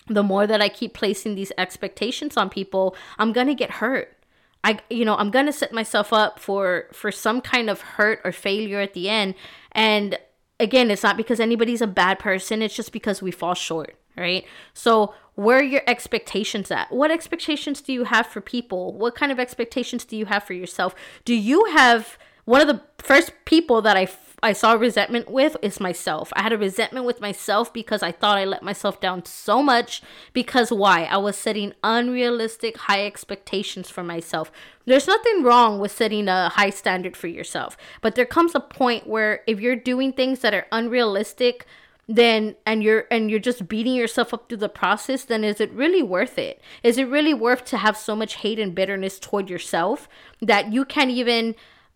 the 0.07 0.23
more 0.23 0.47
that 0.47 0.61
I 0.61 0.69
keep 0.69 0.93
placing 0.93 1.35
these 1.35 1.51
expectations 1.57 2.37
on 2.37 2.49
people, 2.49 2.95
I'm 3.19 3.33
going 3.33 3.47
to 3.47 3.55
get 3.55 3.71
hurt 3.71 4.17
I 4.63 4.79
you 4.89 5.05
know, 5.05 5.15
I'm 5.15 5.31
going 5.31 5.45
to 5.45 5.53
set 5.53 5.71
myself 5.71 6.11
up 6.11 6.39
for 6.39 6.87
for 6.91 7.11
some 7.11 7.41
kind 7.41 7.69
of 7.69 7.81
hurt 7.81 8.19
or 8.23 8.31
failure 8.31 8.81
at 8.81 8.93
the 8.93 9.09
end. 9.09 9.35
And 9.71 10.17
again, 10.59 10.91
it's 10.91 11.03
not 11.03 11.17
because 11.17 11.39
anybody's 11.39 11.81
a 11.81 11.87
bad 11.87 12.19
person, 12.19 12.61
it's 12.61 12.75
just 12.75 12.91
because 12.91 13.21
we 13.21 13.31
fall 13.31 13.53
short, 13.53 13.95
right? 14.17 14.45
So, 14.73 15.13
where 15.35 15.59
are 15.59 15.63
your 15.63 15.83
expectations 15.85 16.71
at? 16.71 16.91
What 16.91 17.11
expectations 17.11 17.81
do 17.81 17.93
you 17.93 18.05
have 18.05 18.25
for 18.25 18.41
people? 18.41 18.93
What 18.93 19.15
kind 19.15 19.31
of 19.31 19.39
expectations 19.39 20.03
do 20.03 20.17
you 20.17 20.25
have 20.25 20.43
for 20.43 20.53
yourself? 20.53 20.95
Do 21.25 21.35
you 21.35 21.65
have 21.65 22.17
one 22.45 22.61
of 22.61 22.67
the 22.67 22.81
first 22.97 23.33
people 23.45 23.81
that 23.83 23.95
I 23.95 24.07
I 24.43 24.53
saw 24.53 24.73
resentment 24.73 25.31
with 25.31 25.57
is 25.63 25.79
myself. 25.79 26.31
I 26.35 26.43
had 26.43 26.53
a 26.53 26.59
resentment 26.59 27.07
with 27.07 27.19
myself 27.19 27.73
because 27.73 28.03
I 28.03 28.11
thought 28.11 28.37
I 28.37 28.45
let 28.45 28.61
myself 28.61 29.01
down 29.01 29.25
so 29.25 29.63
much. 29.63 30.03
Because 30.31 30.71
why? 30.71 31.05
I 31.05 31.17
was 31.17 31.35
setting 31.35 31.73
unrealistic 31.83 32.77
high 32.77 33.05
expectations 33.05 33.89
for 33.89 34.03
myself. 34.03 34.51
There's 34.85 35.07
nothing 35.07 35.41
wrong 35.41 35.79
with 35.79 35.91
setting 35.91 36.27
a 36.27 36.49
high 36.49 36.69
standard 36.69 37.17
for 37.17 37.27
yourself, 37.27 37.77
but 38.01 38.13
there 38.13 38.25
comes 38.25 38.53
a 38.53 38.59
point 38.59 39.07
where 39.07 39.41
if 39.47 39.59
you're 39.59 39.75
doing 39.75 40.13
things 40.13 40.39
that 40.39 40.53
are 40.53 40.67
unrealistic, 40.71 41.65
then 42.07 42.55
and 42.65 42.81
you're 42.83 43.05
and 43.11 43.29
you're 43.29 43.39
just 43.39 43.67
beating 43.67 43.93
yourself 43.93 44.33
up 44.33 44.47
through 44.47 44.57
the 44.57 44.69
process 44.69 45.25
then 45.25 45.43
is 45.43 45.59
it 45.59 45.71
really 45.73 46.01
worth 46.01 46.37
it 46.37 46.61
is 46.81 46.97
it 46.97 47.07
really 47.07 47.33
worth 47.33 47.65
to 47.65 47.77
have 47.77 47.97
so 47.97 48.15
much 48.15 48.35
hate 48.35 48.59
and 48.59 48.73
bitterness 48.73 49.19
toward 49.19 49.49
yourself 49.49 50.07
that 50.41 50.71
you 50.71 50.85
can't 50.85 51.11
even 51.11 51.53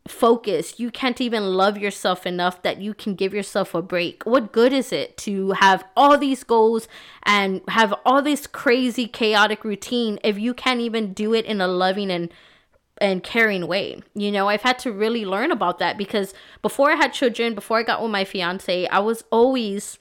focus. 0.07 0.79
You 0.79 0.91
can't 0.91 1.21
even 1.21 1.43
love 1.43 1.77
yourself 1.77 2.25
enough 2.25 2.61
that 2.63 2.81
you 2.81 2.93
can 2.93 3.15
give 3.15 3.33
yourself 3.33 3.75
a 3.75 3.81
break. 3.81 4.23
What 4.23 4.51
good 4.51 4.73
is 4.73 4.91
it 4.91 5.17
to 5.17 5.51
have 5.51 5.83
all 5.95 6.17
these 6.17 6.43
goals 6.43 6.87
and 7.23 7.61
have 7.67 7.93
all 8.05 8.21
this 8.21 8.47
crazy 8.47 9.07
chaotic 9.07 9.63
routine 9.63 10.19
if 10.23 10.39
you 10.39 10.53
can't 10.53 10.79
even 10.79 11.13
do 11.13 11.33
it 11.33 11.45
in 11.45 11.61
a 11.61 11.67
loving 11.67 12.09
and 12.11 12.33
and 12.97 13.23
caring 13.23 13.65
way. 13.65 13.99
You 14.13 14.31
know, 14.31 14.47
I've 14.47 14.61
had 14.61 14.77
to 14.79 14.91
really 14.91 15.25
learn 15.25 15.51
about 15.51 15.79
that 15.79 15.97
because 15.97 16.35
before 16.61 16.91
I 16.91 16.95
had 16.95 17.13
children, 17.13 17.55
before 17.55 17.79
I 17.79 17.83
got 17.83 17.99
with 17.99 18.11
my 18.11 18.23
fiance, 18.23 18.85
I 18.87 18.99
was 18.99 19.23
always 19.31 19.97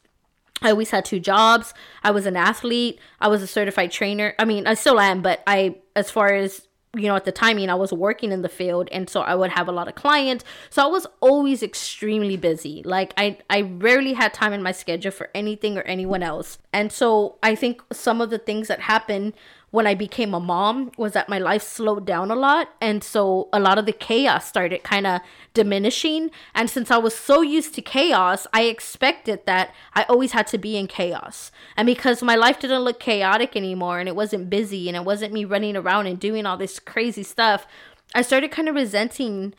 I 0.63 0.71
always 0.71 0.91
had 0.91 1.05
two 1.05 1.21
jobs. 1.21 1.75
I 2.03 2.11
was 2.11 2.27
an 2.27 2.37
athlete. 2.37 2.99
I 3.21 3.29
was 3.29 3.43
a 3.43 3.47
certified 3.47 3.91
trainer. 3.91 4.35
I 4.39 4.45
mean, 4.45 4.67
I 4.67 4.75
still 4.75 5.01
am, 5.01 5.23
but 5.23 5.43
I 5.47 5.77
as 5.97 6.11
far 6.11 6.33
as 6.35 6.67
you 6.97 7.07
know, 7.07 7.15
at 7.15 7.25
the 7.25 7.33
timing 7.33 7.71
I 7.71 7.77
was 7.77 7.93
working 7.93 8.33
in 8.33 8.43
the 8.43 8.49
field 8.49 8.89
and 8.91 9.09
so 9.09 9.21
I 9.21 9.37
would 9.37 9.51
have 9.51 9.69
a 9.69 9.73
lot 9.73 9.87
of 9.87 9.95
clients. 9.95 10.45
So 10.71 10.83
I 10.83 10.87
was 10.87 11.07
always 11.21 11.63
extremely 11.63 12.37
busy. 12.37 12.83
Like 12.85 13.15
I 13.17 13.39
I 13.49 13.61
rarely 13.61 14.15
had 14.15 14.35
time 14.35 14.53
in 14.53 14.63
my 14.63 14.73
schedule 14.73 15.13
for 15.13 15.31
anything 15.35 15.79
or 15.79 15.83
anyone 15.83 16.23
else. 16.23 16.59
And 16.73 16.91
so 16.91 17.39
I 17.43 17.55
think 17.55 17.83
some 17.93 18.21
of 18.21 18.31
the 18.31 18.39
things 18.39 18.67
that 18.69 18.81
happened 18.81 19.35
when 19.71 19.87
I 19.87 19.95
became 19.95 20.35
a 20.35 20.41
mom 20.41 20.91
was 20.97 21.13
that 21.13 21.29
my 21.29 21.39
life 21.39 21.63
slowed 21.63 22.05
down 22.05 22.31
a 22.31 22.35
lot. 22.35 22.71
And 22.81 23.05
so 23.05 23.49
a 23.53 23.61
lot 23.61 23.79
of 23.79 23.87
the 23.87 23.93
chaos 23.93 24.47
started 24.47 24.83
kind 24.83 25.07
of 25.07 25.21
diminishing. 25.55 26.31
And 26.55 26.69
since 26.69 26.91
I 26.91 26.99
was 26.99 27.15
so 27.15 27.43
used 27.43 27.75
to 27.77 27.83
chaos, 27.83 28.47
I 28.53 28.63
expected 28.63 29.47
that 29.47 29.73
I 29.95 30.05
always 30.05 30.33
had 30.33 30.49
to 30.49 30.59
be 30.59 30.77
in 30.77 30.89
chaos. 30.89 31.53
And 31.77 31.87
because 31.87 32.23
my 32.23 32.35
life 32.35 32.59
didn't 32.59 32.83
look 32.83 32.99
chaotic 32.99 33.55
anymore 33.55 34.01
and 34.01 34.09
it 34.09 34.17
wasn't 34.17 34.51
busy 34.51 34.89
and 34.89 34.97
it 34.97 35.05
wasn't 35.05 35.33
me 35.33 35.45
running 35.45 35.77
around 35.77 36.07
and 36.07 36.19
doing 36.19 36.47
all 36.47 36.57
this 36.57 36.81
crazy 36.81 37.23
stuff, 37.23 37.67
I 38.15 38.23
started 38.23 38.51
kind 38.51 38.69
of 38.69 38.75
resenting 38.75 39.55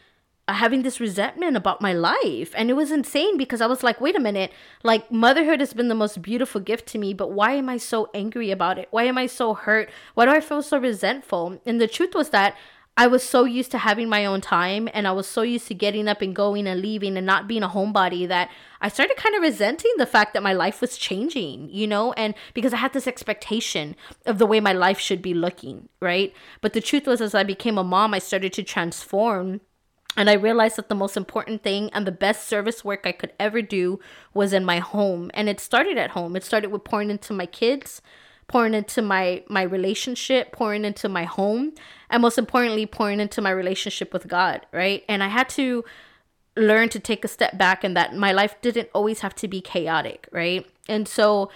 having 0.47 0.81
this 0.81 0.99
resentment 0.99 1.55
about 1.55 1.81
my 1.81 1.93
life. 1.93 2.53
And 2.55 2.69
it 2.69 2.73
was 2.73 2.91
insane 2.91 3.37
because 3.37 3.61
i 3.61 3.67
was 3.67 3.83
like 3.83 4.01
wait 4.01 4.15
a 4.15 4.19
minute. 4.19 4.51
Like 4.83 5.11
motherhood 5.11 5.59
has 5.59 5.73
been 5.73 5.87
the 5.87 5.95
most 5.95 6.21
beautiful 6.21 6.61
gift 6.61 6.87
to 6.89 6.97
me 6.97 7.13
but 7.13 7.31
why 7.31 7.53
am 7.53 7.69
i 7.69 7.77
so 7.77 8.09
angry 8.13 8.51
about 8.51 8.77
it? 8.77 8.87
Why 8.91 9.03
am 9.03 9.17
i 9.17 9.27
so 9.27 9.53
hurt? 9.53 9.89
Why 10.13 10.25
do 10.25 10.31
i 10.31 10.41
feel 10.41 10.61
so 10.61 10.77
resentful? 10.77 11.61
And 11.65 11.79
the 11.79 11.87
truth 11.87 12.15
was 12.15 12.29
that 12.29 12.55
I 12.97 13.07
was 13.07 13.23
so 13.23 13.45
used 13.45 13.71
to 13.71 13.77
having 13.77 14.09
my 14.09 14.25
own 14.25 14.41
time 14.41 14.89
and 14.93 15.07
I 15.07 15.11
was 15.13 15.25
so 15.25 15.43
used 15.43 15.67
to 15.69 15.73
getting 15.73 16.07
up 16.09 16.21
and 16.21 16.35
going 16.35 16.67
and 16.67 16.81
leaving 16.81 17.15
and 17.15 17.25
not 17.25 17.47
being 17.47 17.63
a 17.63 17.69
homebody 17.69 18.27
that 18.27 18.51
I 18.81 18.89
started 18.89 19.15
kind 19.15 19.33
of 19.33 19.41
resenting 19.41 19.91
the 19.97 20.05
fact 20.05 20.33
that 20.33 20.43
my 20.43 20.53
life 20.53 20.81
was 20.81 20.97
changing, 20.97 21.69
you 21.69 21.87
know, 21.87 22.11
and 22.13 22.35
because 22.53 22.73
I 22.73 22.77
had 22.77 22.91
this 22.91 23.07
expectation 23.07 23.95
of 24.25 24.39
the 24.39 24.45
way 24.45 24.59
my 24.59 24.73
life 24.73 24.99
should 24.99 25.21
be 25.21 25.33
looking, 25.33 25.87
right? 26.01 26.33
But 26.59 26.73
the 26.73 26.81
truth 26.81 27.07
was, 27.07 27.21
as 27.21 27.33
I 27.33 27.43
became 27.43 27.77
a 27.77 27.83
mom, 27.83 28.13
I 28.13 28.19
started 28.19 28.51
to 28.53 28.63
transform 28.63 29.61
and 30.17 30.29
I 30.29 30.33
realized 30.33 30.75
that 30.75 30.89
the 30.89 30.95
most 30.95 31.15
important 31.15 31.63
thing 31.63 31.89
and 31.93 32.05
the 32.05 32.11
best 32.11 32.47
service 32.47 32.83
work 32.83 33.01
I 33.05 33.11
could 33.11 33.31
ever 33.39 33.61
do 33.61 33.99
was 34.33 34.51
in 34.51 34.65
my 34.65 34.79
home. 34.79 35.31
And 35.33 35.47
it 35.47 35.59
started 35.59 35.97
at 35.97 36.11
home. 36.11 36.35
It 36.35 36.43
started 36.43 36.71
with 36.71 36.83
pouring 36.83 37.09
into 37.09 37.33
my 37.33 37.45
kids, 37.45 38.01
pouring 38.47 38.73
into 38.73 39.01
my 39.01 39.43
my 39.47 39.61
relationship, 39.61 40.51
pouring 40.51 40.83
into 40.83 41.07
my 41.07 41.23
home, 41.23 41.73
and 42.09 42.21
most 42.21 42.37
importantly, 42.37 42.85
pouring 42.85 43.19
into 43.21 43.41
my 43.41 43.51
relationship 43.51 44.11
with 44.11 44.27
God, 44.27 44.65
right? 44.73 45.03
And 45.07 45.23
I 45.23 45.29
had 45.29 45.47
to 45.49 45.85
learn 46.57 46.89
to 46.89 46.99
take 46.99 47.23
a 47.23 47.29
step 47.29 47.57
back 47.57 47.83
and 47.83 47.95
that 47.95 48.13
my 48.13 48.33
life 48.33 48.55
didn't 48.61 48.89
always 48.93 49.21
have 49.21 49.33
to 49.35 49.47
be 49.47 49.61
chaotic, 49.61 50.27
right? 50.33 50.65
And 50.89 51.07
so 51.07 51.49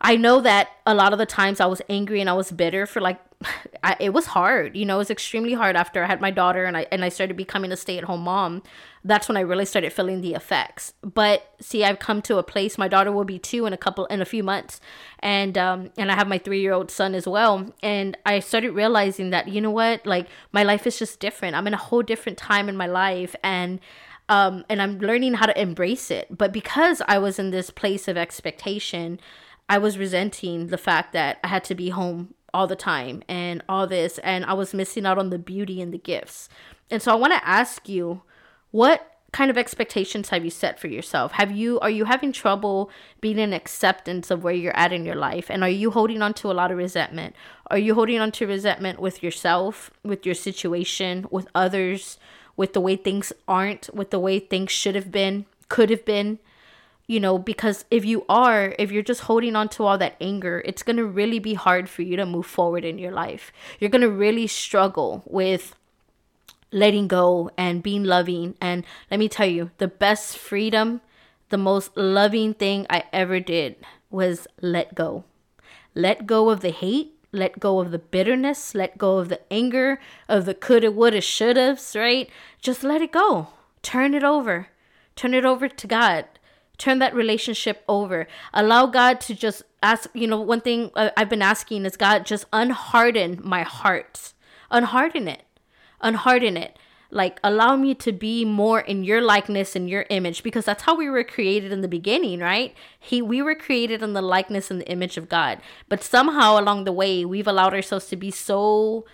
I 0.00 0.16
know 0.16 0.40
that 0.40 0.68
a 0.86 0.94
lot 0.94 1.12
of 1.12 1.18
the 1.18 1.26
times 1.26 1.60
I 1.60 1.66
was 1.66 1.82
angry 1.88 2.20
and 2.20 2.30
I 2.30 2.34
was 2.34 2.52
bitter 2.52 2.86
for 2.86 3.00
like 3.00 3.20
I, 3.84 3.96
it 3.98 4.10
was 4.10 4.26
hard, 4.26 4.76
you 4.76 4.84
know, 4.84 4.96
it 4.96 4.98
was 4.98 5.10
extremely 5.10 5.54
hard 5.54 5.76
after 5.76 6.02
I 6.02 6.06
had 6.06 6.20
my 6.20 6.30
daughter 6.30 6.64
and 6.64 6.76
I 6.76 6.86
and 6.92 7.04
I 7.04 7.08
started 7.08 7.36
becoming 7.36 7.72
a 7.72 7.76
stay-at-home 7.76 8.22
mom. 8.22 8.62
That's 9.04 9.28
when 9.28 9.36
I 9.36 9.40
really 9.40 9.64
started 9.64 9.92
feeling 9.92 10.20
the 10.20 10.34
effects. 10.34 10.94
But 11.02 11.54
see, 11.60 11.84
I've 11.84 11.98
come 11.98 12.22
to 12.22 12.38
a 12.38 12.42
place 12.42 12.78
my 12.78 12.88
daughter 12.88 13.10
will 13.10 13.24
be 13.24 13.38
2 13.38 13.66
in 13.66 13.72
a 13.72 13.76
couple 13.76 14.06
in 14.06 14.20
a 14.20 14.24
few 14.24 14.42
months 14.42 14.80
and 15.20 15.56
um 15.58 15.90
and 15.96 16.10
I 16.10 16.14
have 16.14 16.28
my 16.28 16.38
3-year-old 16.38 16.90
son 16.90 17.14
as 17.14 17.26
well 17.26 17.72
and 17.82 18.16
I 18.24 18.40
started 18.40 18.72
realizing 18.72 19.30
that 19.30 19.48
you 19.48 19.60
know 19.60 19.70
what, 19.70 20.06
like 20.06 20.28
my 20.52 20.62
life 20.62 20.86
is 20.86 20.98
just 20.98 21.20
different. 21.20 21.56
I'm 21.56 21.66
in 21.66 21.74
a 21.74 21.78
whole 21.78 22.02
different 22.02 22.38
time 22.38 22.68
in 22.68 22.76
my 22.76 22.86
life 22.86 23.34
and 23.42 23.80
um 24.28 24.64
and 24.68 24.80
I'm 24.80 24.98
learning 24.98 25.34
how 25.34 25.46
to 25.46 25.60
embrace 25.60 26.10
it. 26.10 26.26
But 26.36 26.52
because 26.52 27.02
I 27.08 27.18
was 27.18 27.38
in 27.38 27.50
this 27.50 27.70
place 27.70 28.08
of 28.08 28.16
expectation, 28.16 29.18
I 29.68 29.78
was 29.78 29.98
resenting 29.98 30.66
the 30.68 30.78
fact 30.78 31.12
that 31.12 31.38
I 31.42 31.48
had 31.48 31.64
to 31.64 31.74
be 31.74 31.90
home 31.90 32.34
all 32.54 32.66
the 32.66 32.76
time 32.76 33.22
and 33.28 33.62
all 33.68 33.86
this, 33.86 34.18
and 34.18 34.44
I 34.44 34.52
was 34.52 34.74
missing 34.74 35.06
out 35.06 35.18
on 35.18 35.30
the 35.30 35.38
beauty 35.38 35.80
and 35.80 35.92
the 35.92 35.98
gifts. 35.98 36.48
And 36.90 37.00
so 37.00 37.12
I 37.12 37.16
want 37.16 37.32
to 37.32 37.48
ask 37.48 37.88
you, 37.88 38.22
what 38.70 39.08
kind 39.32 39.50
of 39.50 39.56
expectations 39.56 40.28
have 40.28 40.44
you 40.44 40.50
set 40.50 40.78
for 40.78 40.88
yourself? 40.88 41.32
Have 41.32 41.50
you 41.50 41.80
are 41.80 41.90
you 41.90 42.04
having 42.04 42.32
trouble 42.32 42.90
being 43.20 43.38
in 43.38 43.52
acceptance 43.52 44.30
of 44.30 44.44
where 44.44 44.54
you're 44.54 44.76
at 44.76 44.92
in 44.92 45.06
your 45.06 45.14
life? 45.14 45.50
And 45.50 45.62
are 45.64 45.70
you 45.70 45.90
holding 45.90 46.20
on 46.22 46.34
to 46.34 46.50
a 46.50 46.52
lot 46.52 46.70
of 46.70 46.76
resentment? 46.76 47.34
Are 47.68 47.78
you 47.78 47.94
holding 47.94 48.20
on 48.20 48.30
to 48.32 48.46
resentment 48.46 49.00
with 49.00 49.22
yourself, 49.22 49.90
with 50.04 50.26
your 50.26 50.34
situation, 50.34 51.26
with 51.30 51.48
others, 51.54 52.18
with 52.56 52.74
the 52.74 52.80
way 52.80 52.96
things 52.96 53.32
aren't, 53.48 53.88
with 53.94 54.10
the 54.10 54.20
way 54.20 54.38
things 54.38 54.70
should 54.70 54.94
have 54.94 55.10
been, 55.10 55.46
could 55.68 55.88
have 55.88 56.04
been? 56.04 56.38
You 57.06 57.20
know 57.20 57.38
because 57.38 57.84
if 57.90 58.04
you 58.04 58.24
are 58.28 58.74
if 58.78 58.90
you're 58.90 59.02
just 59.02 59.22
holding 59.22 59.56
on 59.56 59.68
to 59.68 59.84
all 59.84 59.98
that 59.98 60.16
anger 60.20 60.62
it's 60.64 60.82
going 60.82 60.96
to 60.96 61.04
really 61.04 61.38
be 61.38 61.54
hard 61.54 61.88
for 61.88 62.02
you 62.02 62.16
to 62.16 62.26
move 62.26 62.46
forward 62.46 62.84
in 62.84 62.98
your 62.98 63.12
life. 63.12 63.52
You're 63.78 63.90
going 63.90 64.02
to 64.02 64.10
really 64.10 64.46
struggle 64.46 65.22
with 65.26 65.74
letting 66.70 67.06
go 67.06 67.50
and 67.56 67.82
being 67.82 68.04
loving. 68.04 68.54
And 68.60 68.84
let 69.10 69.20
me 69.20 69.28
tell 69.28 69.46
you 69.46 69.70
the 69.78 69.88
best 69.88 70.38
freedom 70.38 71.00
the 71.50 71.58
most 71.58 71.94
loving 71.94 72.54
thing 72.54 72.86
i 72.88 73.04
ever 73.12 73.38
did 73.38 73.76
was 74.10 74.46
let 74.62 74.94
go. 74.94 75.24
Let 75.94 76.26
go 76.26 76.48
of 76.48 76.60
the 76.60 76.70
hate 76.70 77.18
let 77.34 77.60
go 77.60 77.80
of 77.80 77.90
the 77.90 77.98
bitterness 77.98 78.74
let 78.74 78.98
go 78.98 79.16
of 79.16 79.30
the 79.30 79.40
anger 79.50 79.98
of 80.28 80.44
the 80.44 80.54
coulda 80.54 80.90
woulda 80.90 81.18
shouldas 81.18 81.98
right? 81.98 82.30
Just 82.60 82.82
let 82.82 83.02
it 83.02 83.12
go. 83.12 83.48
Turn 83.82 84.14
it 84.14 84.22
over. 84.22 84.68
Turn 85.16 85.34
it 85.34 85.44
over 85.44 85.68
to 85.68 85.86
god 85.86 86.26
turn 86.78 86.98
that 86.98 87.14
relationship 87.14 87.84
over. 87.88 88.26
Allow 88.52 88.86
god 88.86 89.20
to 89.22 89.34
just 89.34 89.62
ask 89.82 90.08
you 90.14 90.26
know 90.26 90.40
one 90.40 90.60
thing 90.60 90.90
uh, 90.94 91.10
i've 91.16 91.28
been 91.28 91.42
asking 91.42 91.84
is 91.84 91.96
god 91.96 92.24
just 92.24 92.50
unharden 92.50 93.42
my 93.42 93.62
heart. 93.62 94.32
Unharden 94.70 95.28
it. 95.28 95.44
Unharden 96.02 96.56
it. 96.56 96.78
Like 97.10 97.38
allow 97.44 97.76
me 97.76 97.94
to 97.96 98.10
be 98.10 98.44
more 98.44 98.80
in 98.80 99.04
your 99.04 99.20
likeness 99.20 99.76
and 99.76 99.88
your 99.88 100.06
image 100.08 100.42
because 100.42 100.64
that's 100.64 100.84
how 100.84 100.96
we 100.96 101.10
were 101.10 101.24
created 101.24 101.70
in 101.70 101.82
the 101.82 101.88
beginning 101.88 102.40
right? 102.40 102.74
He 102.98 103.20
we 103.20 103.42
were 103.42 103.54
created 103.54 104.02
in 104.02 104.14
the 104.14 104.22
likeness 104.22 104.70
and 104.70 104.80
the 104.80 104.90
image 104.90 105.16
of 105.16 105.28
god. 105.28 105.60
But 105.88 106.02
somehow 106.02 106.58
along 106.58 106.84
the 106.84 106.92
way 106.92 107.24
we've 107.24 107.46
allowed 107.46 107.74
ourselves 107.74 108.06
to 108.06 108.16
be 108.16 108.30
so 108.30 109.04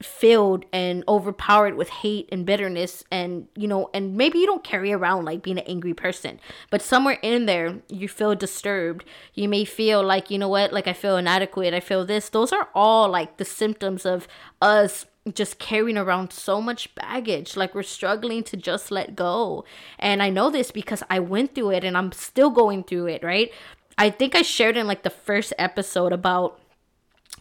filled 0.00 0.64
and 0.72 1.02
overpowered 1.08 1.74
with 1.74 1.88
hate 1.88 2.28
and 2.30 2.46
bitterness 2.46 3.02
and 3.10 3.48
you 3.56 3.66
know 3.66 3.90
and 3.92 4.16
maybe 4.16 4.38
you 4.38 4.46
don't 4.46 4.62
carry 4.62 4.92
around 4.92 5.24
like 5.24 5.42
being 5.42 5.58
an 5.58 5.64
angry 5.66 5.92
person 5.92 6.38
but 6.70 6.80
somewhere 6.80 7.18
in 7.20 7.46
there 7.46 7.80
you 7.88 8.08
feel 8.08 8.34
disturbed. 8.34 9.04
You 9.34 9.48
may 9.48 9.64
feel 9.64 10.02
like 10.02 10.30
you 10.30 10.38
know 10.38 10.48
what 10.48 10.72
like 10.72 10.86
i 10.86 10.92
feel 10.92 11.16
inadequate 11.16 11.74
i 11.74 11.80
feel 11.80 12.06
this. 12.06 12.28
Those 12.28 12.52
are 12.52 12.68
all 12.74 13.08
like 13.08 13.38
the 13.38 13.44
symptoms 13.44 14.06
of 14.06 14.28
us 14.62 15.06
just 15.34 15.58
carrying 15.58 15.98
around 15.98 16.32
so 16.32 16.60
much 16.62 16.94
baggage. 16.94 17.56
Like 17.56 17.74
we're 17.74 17.82
struggling 17.82 18.44
to 18.44 18.56
just 18.56 18.92
let 18.92 19.16
go. 19.16 19.64
And 19.98 20.22
i 20.22 20.30
know 20.30 20.48
this 20.48 20.70
because 20.70 21.02
i 21.10 21.18
went 21.18 21.56
through 21.56 21.70
it 21.70 21.82
and 21.82 21.96
i'm 21.98 22.12
still 22.12 22.50
going 22.50 22.84
through 22.84 23.06
it 23.06 23.24
right? 23.24 23.50
I 23.96 24.10
think 24.10 24.36
i 24.36 24.42
shared 24.42 24.76
in 24.76 24.86
like 24.86 25.02
the 25.02 25.10
first 25.10 25.52
episode 25.58 26.12
about 26.12 26.60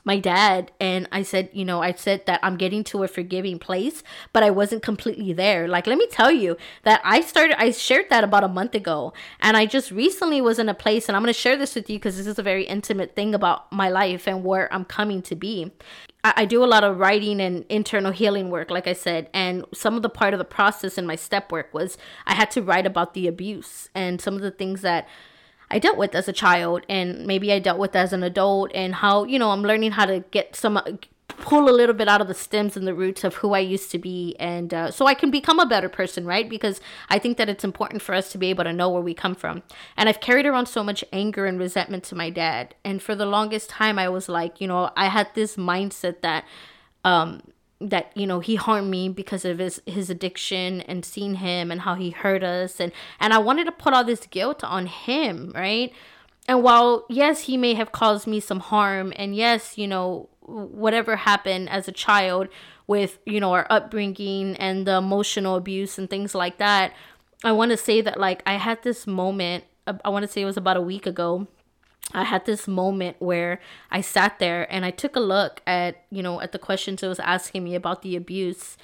my 0.07 0.17
dad 0.17 0.71
and 0.79 1.05
I 1.11 1.21
said, 1.21 1.49
you 1.51 1.65
know, 1.65 1.81
I 1.83 1.91
said 1.91 2.25
that 2.27 2.39
I'm 2.41 2.55
getting 2.55 2.81
to 2.85 3.03
a 3.03 3.09
forgiving 3.09 3.59
place, 3.59 4.03
but 4.31 4.41
I 4.41 4.49
wasn't 4.49 4.81
completely 4.81 5.33
there. 5.33 5.67
Like, 5.67 5.85
let 5.85 5.97
me 5.97 6.07
tell 6.09 6.31
you 6.31 6.55
that 6.83 7.01
I 7.03 7.19
started, 7.19 7.61
I 7.61 7.71
shared 7.71 8.09
that 8.09 8.23
about 8.23 8.45
a 8.45 8.47
month 8.47 8.73
ago. 8.73 9.11
And 9.41 9.57
I 9.57 9.65
just 9.65 9.91
recently 9.91 10.39
was 10.39 10.59
in 10.59 10.69
a 10.69 10.73
place, 10.73 11.09
and 11.09 11.17
I'm 11.17 11.23
going 11.23 11.33
to 11.33 11.39
share 11.39 11.57
this 11.57 11.75
with 11.75 11.89
you 11.89 11.99
because 11.99 12.15
this 12.15 12.25
is 12.25 12.39
a 12.39 12.43
very 12.43 12.63
intimate 12.63 13.17
thing 13.17 13.35
about 13.35 13.69
my 13.69 13.89
life 13.89 14.29
and 14.29 14.45
where 14.45 14.73
I'm 14.73 14.85
coming 14.85 15.21
to 15.23 15.35
be. 15.35 15.73
I, 16.23 16.33
I 16.37 16.45
do 16.45 16.63
a 16.63 16.71
lot 16.73 16.85
of 16.85 16.99
writing 16.99 17.41
and 17.41 17.65
internal 17.67 18.13
healing 18.13 18.49
work, 18.49 18.71
like 18.71 18.87
I 18.87 18.93
said. 18.93 19.29
And 19.33 19.65
some 19.73 19.97
of 19.97 20.03
the 20.03 20.09
part 20.09 20.33
of 20.33 20.37
the 20.37 20.45
process 20.45 20.97
in 20.97 21.05
my 21.05 21.17
step 21.17 21.51
work 21.51 21.73
was 21.73 21.97
I 22.25 22.33
had 22.33 22.49
to 22.51 22.61
write 22.61 22.85
about 22.85 23.13
the 23.13 23.27
abuse 23.27 23.89
and 23.93 24.21
some 24.21 24.35
of 24.35 24.41
the 24.41 24.51
things 24.51 24.83
that 24.83 25.05
I 25.69 25.79
dealt 25.79 25.97
with 25.97 26.15
as 26.15 26.27
a 26.27 26.33
child 26.33 26.83
and 26.87 27.25
maybe 27.25 27.51
I 27.51 27.59
dealt 27.59 27.79
with 27.79 27.95
as 27.95 28.13
an 28.13 28.23
adult 28.23 28.71
and 28.73 28.95
how, 28.95 29.25
you 29.25 29.37
know, 29.37 29.51
I'm 29.51 29.63
learning 29.63 29.91
how 29.91 30.05
to 30.05 30.23
get 30.31 30.55
some 30.55 30.79
pull 31.27 31.69
a 31.69 31.71
little 31.71 31.93
bit 31.95 32.07
out 32.07 32.21
of 32.21 32.27
the 32.27 32.33
stems 32.33 32.75
and 32.75 32.87
the 32.87 32.93
roots 32.93 33.23
of 33.23 33.35
who 33.35 33.53
I 33.53 33.59
used 33.59 33.91
to 33.91 33.99
be 33.99 34.35
and 34.39 34.73
uh, 34.73 34.91
so 34.91 35.05
I 35.05 35.13
can 35.13 35.29
become 35.29 35.59
a 35.59 35.65
better 35.65 35.89
person, 35.89 36.25
right? 36.25 36.49
Because 36.49 36.81
I 37.09 37.19
think 37.19 37.37
that 37.37 37.49
it's 37.49 37.63
important 37.63 38.01
for 38.01 38.15
us 38.15 38.31
to 38.31 38.37
be 38.37 38.49
able 38.49 38.63
to 38.63 38.73
know 38.73 38.89
where 38.89 39.01
we 39.01 39.13
come 39.13 39.35
from. 39.35 39.63
And 39.95 40.09
I've 40.09 40.21
carried 40.21 40.45
around 40.45 40.67
so 40.67 40.83
much 40.83 41.03
anger 41.13 41.45
and 41.45 41.59
resentment 41.59 42.03
to 42.05 42.15
my 42.15 42.29
dad. 42.29 42.75
And 42.83 43.01
for 43.01 43.13
the 43.13 43.25
longest 43.25 43.69
time 43.69 43.99
I 43.99 44.09
was 44.09 44.29
like, 44.29 44.59
you 44.61 44.67
know, 44.67 44.91
I 44.95 45.07
had 45.07 45.27
this 45.35 45.57
mindset 45.57 46.21
that 46.21 46.45
um 47.03 47.41
that 47.79 48.11
you 48.15 48.25
know 48.25 48.39
he 48.39 48.55
harmed 48.55 48.89
me 48.89 49.09
because 49.09 49.45
of 49.45 49.59
his 49.59 49.81
his 49.85 50.09
addiction 50.09 50.81
and 50.81 51.05
seeing 51.05 51.35
him 51.35 51.71
and 51.71 51.81
how 51.81 51.95
he 51.95 52.09
hurt 52.09 52.43
us. 52.43 52.79
And 52.79 52.91
and 53.19 53.33
I 53.33 53.37
wanted 53.37 53.65
to 53.65 53.71
put 53.71 53.93
all 53.93 54.03
this 54.03 54.25
guilt 54.25 54.63
on 54.63 54.87
him 54.87 55.51
right? 55.55 55.91
And 56.47 56.63
while 56.63 57.05
yes 57.09 57.41
he 57.41 57.57
may 57.57 57.73
have 57.73 57.91
caused 57.91 58.25
me 58.25 58.39
some 58.39 58.59
harm 58.59 59.13
and 59.15 59.35
yes 59.35 59.77
you 59.77 59.87
know 59.87 60.29
whatever 60.41 61.17
happened 61.17 61.69
as 61.69 61.87
a 61.87 61.91
child 61.91 62.47
with 62.87 63.19
you 63.25 63.39
know 63.39 63.51
our 63.53 63.67
upbringing 63.69 64.55
and 64.55 64.87
the 64.87 64.95
emotional 64.95 65.55
abuse 65.55 65.97
and 65.97 66.09
things 66.09 66.33
like 66.33 66.57
that 66.57 66.93
I 67.43 67.51
want 67.51 67.71
to 67.71 67.77
say 67.77 68.01
that 68.01 68.19
like 68.19 68.41
I 68.45 68.53
had 68.53 68.81
this 68.83 69.05
moment 69.05 69.65
I 70.03 70.09
want 70.09 70.23
to 70.23 70.31
say 70.31 70.41
it 70.41 70.45
was 70.45 70.57
about 70.57 70.77
a 70.77 70.81
week 70.81 71.05
ago 71.05 71.47
I 72.13 72.23
had 72.23 72.45
this 72.45 72.67
moment 72.67 73.17
where 73.19 73.59
I 73.91 74.01
sat 74.01 74.39
there 74.39 74.71
and 74.71 74.85
I 74.85 74.91
took 74.91 75.15
a 75.15 75.21
look 75.21 75.61
at, 75.67 76.05
you 76.09 76.23
know, 76.23 76.39
at 76.41 76.51
the 76.51 76.59
questions 76.59 77.03
it 77.03 77.07
was 77.07 77.19
asking 77.19 77.63
me 77.63 77.75
about 77.75 78.01
the 78.01 78.15
abuse. 78.15 78.77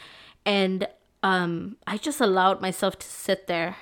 And 0.46 0.88
um, 1.22 1.77
I 1.88 1.98
just 1.98 2.20
allowed 2.20 2.62
myself 2.62 3.00
to 3.00 3.08
sit 3.08 3.48
there 3.48 3.77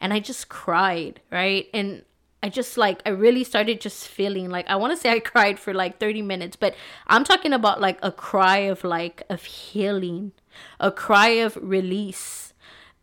and 0.00 0.12
I 0.12 0.20
just 0.20 0.48
cried, 0.48 1.20
right? 1.30 1.68
And 1.74 2.04
I 2.42 2.48
just 2.48 2.78
like, 2.78 3.02
I 3.04 3.10
really 3.10 3.44
started 3.44 3.82
just 3.82 4.08
feeling 4.08 4.48
like, 4.48 4.68
I 4.68 4.76
want 4.76 4.94
to 4.94 4.96
say 4.96 5.10
I 5.10 5.20
cried 5.20 5.58
for 5.58 5.74
like 5.74 6.00
30 6.00 6.22
minutes, 6.22 6.56
but 6.56 6.74
I'm 7.06 7.24
talking 7.24 7.52
about 7.52 7.82
like 7.82 7.98
a 8.02 8.10
cry 8.10 8.58
of 8.58 8.82
like, 8.82 9.22
of 9.28 9.44
healing, 9.44 10.32
a 10.78 10.90
cry 10.90 11.28
of 11.28 11.58
release. 11.60 12.54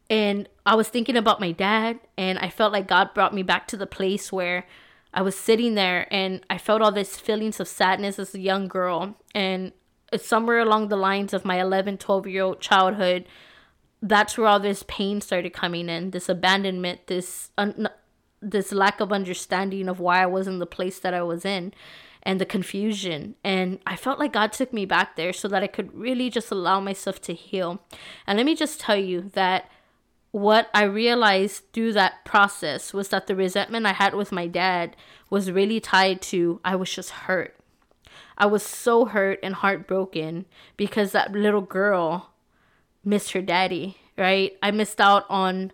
And 0.09 0.49
I 0.65 0.73
was 0.73 0.87
thinking 0.87 1.15
about 1.15 1.39
my 1.39 1.51
dad 1.51 1.99
and 2.17 2.39
I 2.39 2.49
felt 2.49 2.73
like 2.73 2.87
God 2.87 3.13
brought 3.13 3.33
me 3.33 3.43
back 3.43 3.67
to 3.67 3.77
the 3.77 3.85
place 3.85 4.31
where 4.31 4.65
I 5.17 5.21
was 5.21 5.35
sitting 5.35 5.73
there 5.73 6.07
and 6.11 6.41
I 6.47 6.59
felt 6.59 6.83
all 6.83 6.91
these 6.91 7.17
feelings 7.17 7.59
of 7.59 7.67
sadness 7.67 8.19
as 8.19 8.35
a 8.35 8.39
young 8.39 8.67
girl. 8.67 9.17
And 9.33 9.71
somewhere 10.15 10.59
along 10.59 10.89
the 10.89 10.95
lines 10.95 11.33
of 11.33 11.43
my 11.43 11.59
11, 11.59 11.97
12 11.97 12.27
year 12.27 12.43
old 12.43 12.61
childhood, 12.61 13.25
that's 13.99 14.37
where 14.37 14.45
all 14.45 14.59
this 14.59 14.83
pain 14.87 15.19
started 15.19 15.53
coming 15.53 15.89
in 15.89 16.11
this 16.11 16.29
abandonment, 16.29 17.07
this, 17.07 17.49
un- 17.57 17.89
this 18.43 18.71
lack 18.71 18.99
of 18.99 19.11
understanding 19.11 19.89
of 19.89 19.99
why 19.99 20.21
I 20.21 20.27
was 20.27 20.47
in 20.47 20.59
the 20.59 20.67
place 20.67 20.99
that 20.99 21.15
I 21.15 21.23
was 21.23 21.45
in 21.45 21.73
and 22.21 22.39
the 22.39 22.45
confusion. 22.45 23.33
And 23.43 23.79
I 23.87 23.95
felt 23.95 24.19
like 24.19 24.33
God 24.33 24.51
took 24.51 24.71
me 24.71 24.85
back 24.85 25.15
there 25.15 25.33
so 25.33 25.47
that 25.47 25.63
I 25.63 25.67
could 25.67 25.95
really 25.95 26.29
just 26.29 26.51
allow 26.51 26.79
myself 26.79 27.19
to 27.21 27.33
heal. 27.33 27.81
And 28.27 28.37
let 28.37 28.45
me 28.45 28.53
just 28.53 28.79
tell 28.79 28.97
you 28.97 29.31
that 29.33 29.67
what 30.37 30.69
I 30.71 30.83
realized 30.83 31.63
through 31.73 31.93
that 31.93 32.23
process 32.23 32.93
was 32.93 33.09
that 33.09 33.25
the 33.25 33.35
resentment 33.35 33.87
I 33.87 33.93
had 33.93 34.13
with 34.13 34.31
my 34.31 34.45
dad 34.45 34.95
was 35.31 35.51
really 35.51 35.79
tied 35.79 36.21
to 36.23 36.61
I 36.63 36.75
was 36.75 36.93
just 36.93 37.09
hurt. 37.09 37.55
I 38.37 38.45
was 38.45 38.61
so 38.61 39.05
hurt 39.05 39.39
and 39.41 39.55
heartbroken 39.55 40.45
because 40.77 41.11
that 41.11 41.31
little 41.31 41.61
girl 41.61 42.33
missed 43.03 43.31
her 43.31 43.41
daddy, 43.41 43.97
right? 44.15 44.55
I 44.61 44.69
missed 44.69 45.01
out 45.01 45.25
on 45.27 45.71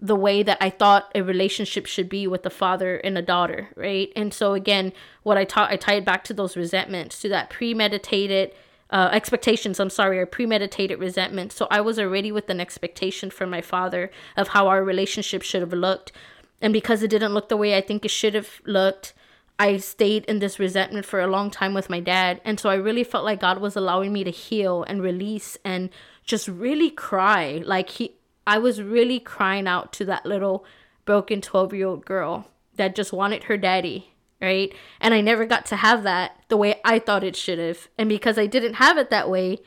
the 0.00 0.16
way 0.16 0.42
that 0.42 0.58
I 0.60 0.70
thought 0.70 1.12
a 1.14 1.22
relationship 1.22 1.86
should 1.86 2.08
be 2.08 2.26
with 2.26 2.44
a 2.44 2.50
father 2.50 2.96
and 2.96 3.16
a 3.16 3.22
daughter, 3.22 3.68
right? 3.76 4.10
And 4.16 4.34
so 4.34 4.54
again, 4.54 4.92
what 5.22 5.38
I 5.38 5.44
taught 5.44 5.70
I 5.70 5.76
tied 5.76 6.04
back 6.04 6.24
to 6.24 6.34
those 6.34 6.56
resentments, 6.56 7.20
to 7.20 7.28
that 7.28 7.48
premeditated 7.48 8.54
uh, 8.90 9.08
expectations, 9.12 9.78
I'm 9.78 9.90
sorry, 9.90 10.18
or 10.18 10.26
premeditated 10.26 10.98
resentment. 10.98 11.52
So 11.52 11.66
I 11.70 11.80
was 11.80 11.98
already 11.98 12.32
with 12.32 12.50
an 12.50 12.60
expectation 12.60 13.30
from 13.30 13.50
my 13.50 13.60
father 13.60 14.10
of 14.36 14.48
how 14.48 14.68
our 14.68 14.82
relationship 14.84 15.42
should 15.42 15.62
have 15.62 15.72
looked. 15.72 16.12
And 16.60 16.72
because 16.72 17.02
it 17.02 17.08
didn't 17.08 17.34
look 17.34 17.48
the 17.48 17.56
way 17.56 17.76
I 17.76 17.80
think 17.80 18.04
it 18.04 18.10
should 18.10 18.34
have 18.34 18.60
looked, 18.64 19.14
I 19.58 19.76
stayed 19.76 20.24
in 20.24 20.38
this 20.38 20.58
resentment 20.58 21.06
for 21.06 21.20
a 21.20 21.26
long 21.26 21.50
time 21.50 21.74
with 21.74 21.90
my 21.90 22.00
dad. 22.00 22.40
And 22.44 22.58
so 22.58 22.70
I 22.70 22.74
really 22.74 23.04
felt 23.04 23.24
like 23.24 23.40
God 23.40 23.60
was 23.60 23.76
allowing 23.76 24.12
me 24.12 24.24
to 24.24 24.30
heal 24.30 24.82
and 24.84 25.02
release 25.02 25.56
and 25.64 25.90
just 26.24 26.48
really 26.48 26.90
cry. 26.90 27.62
Like 27.64 27.90
he 27.90 28.14
I 28.46 28.58
was 28.58 28.82
really 28.82 29.20
crying 29.20 29.68
out 29.68 29.92
to 29.94 30.04
that 30.06 30.26
little 30.26 30.64
broken 31.04 31.40
12-year-old 31.40 32.04
girl 32.04 32.48
that 32.76 32.96
just 32.96 33.12
wanted 33.12 33.44
her 33.44 33.56
daddy 33.56 34.09
right? 34.40 34.72
And 35.00 35.14
I 35.14 35.20
never 35.20 35.44
got 35.46 35.66
to 35.66 35.76
have 35.76 36.02
that 36.04 36.36
the 36.48 36.56
way 36.56 36.80
I 36.84 36.98
thought 36.98 37.24
it 37.24 37.36
should 37.36 37.58
have. 37.58 37.88
And 37.98 38.08
because 38.08 38.38
I 38.38 38.46
didn't 38.46 38.74
have 38.74 38.98
it 38.98 39.10
that 39.10 39.30
way, 39.30 39.58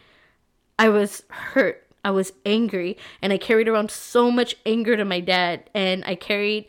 I 0.77 0.89
was 0.89 1.23
hurt. 1.29 1.87
I 2.03 2.11
was 2.11 2.33
angry. 2.45 2.97
And 3.21 3.31
I 3.31 3.37
carried 3.37 3.67
around 3.67 3.91
so 3.91 4.29
much 4.31 4.55
anger 4.65 4.97
to 4.97 5.05
my 5.05 5.19
dad. 5.19 5.69
And 5.73 6.03
I 6.05 6.15
carried 6.15 6.65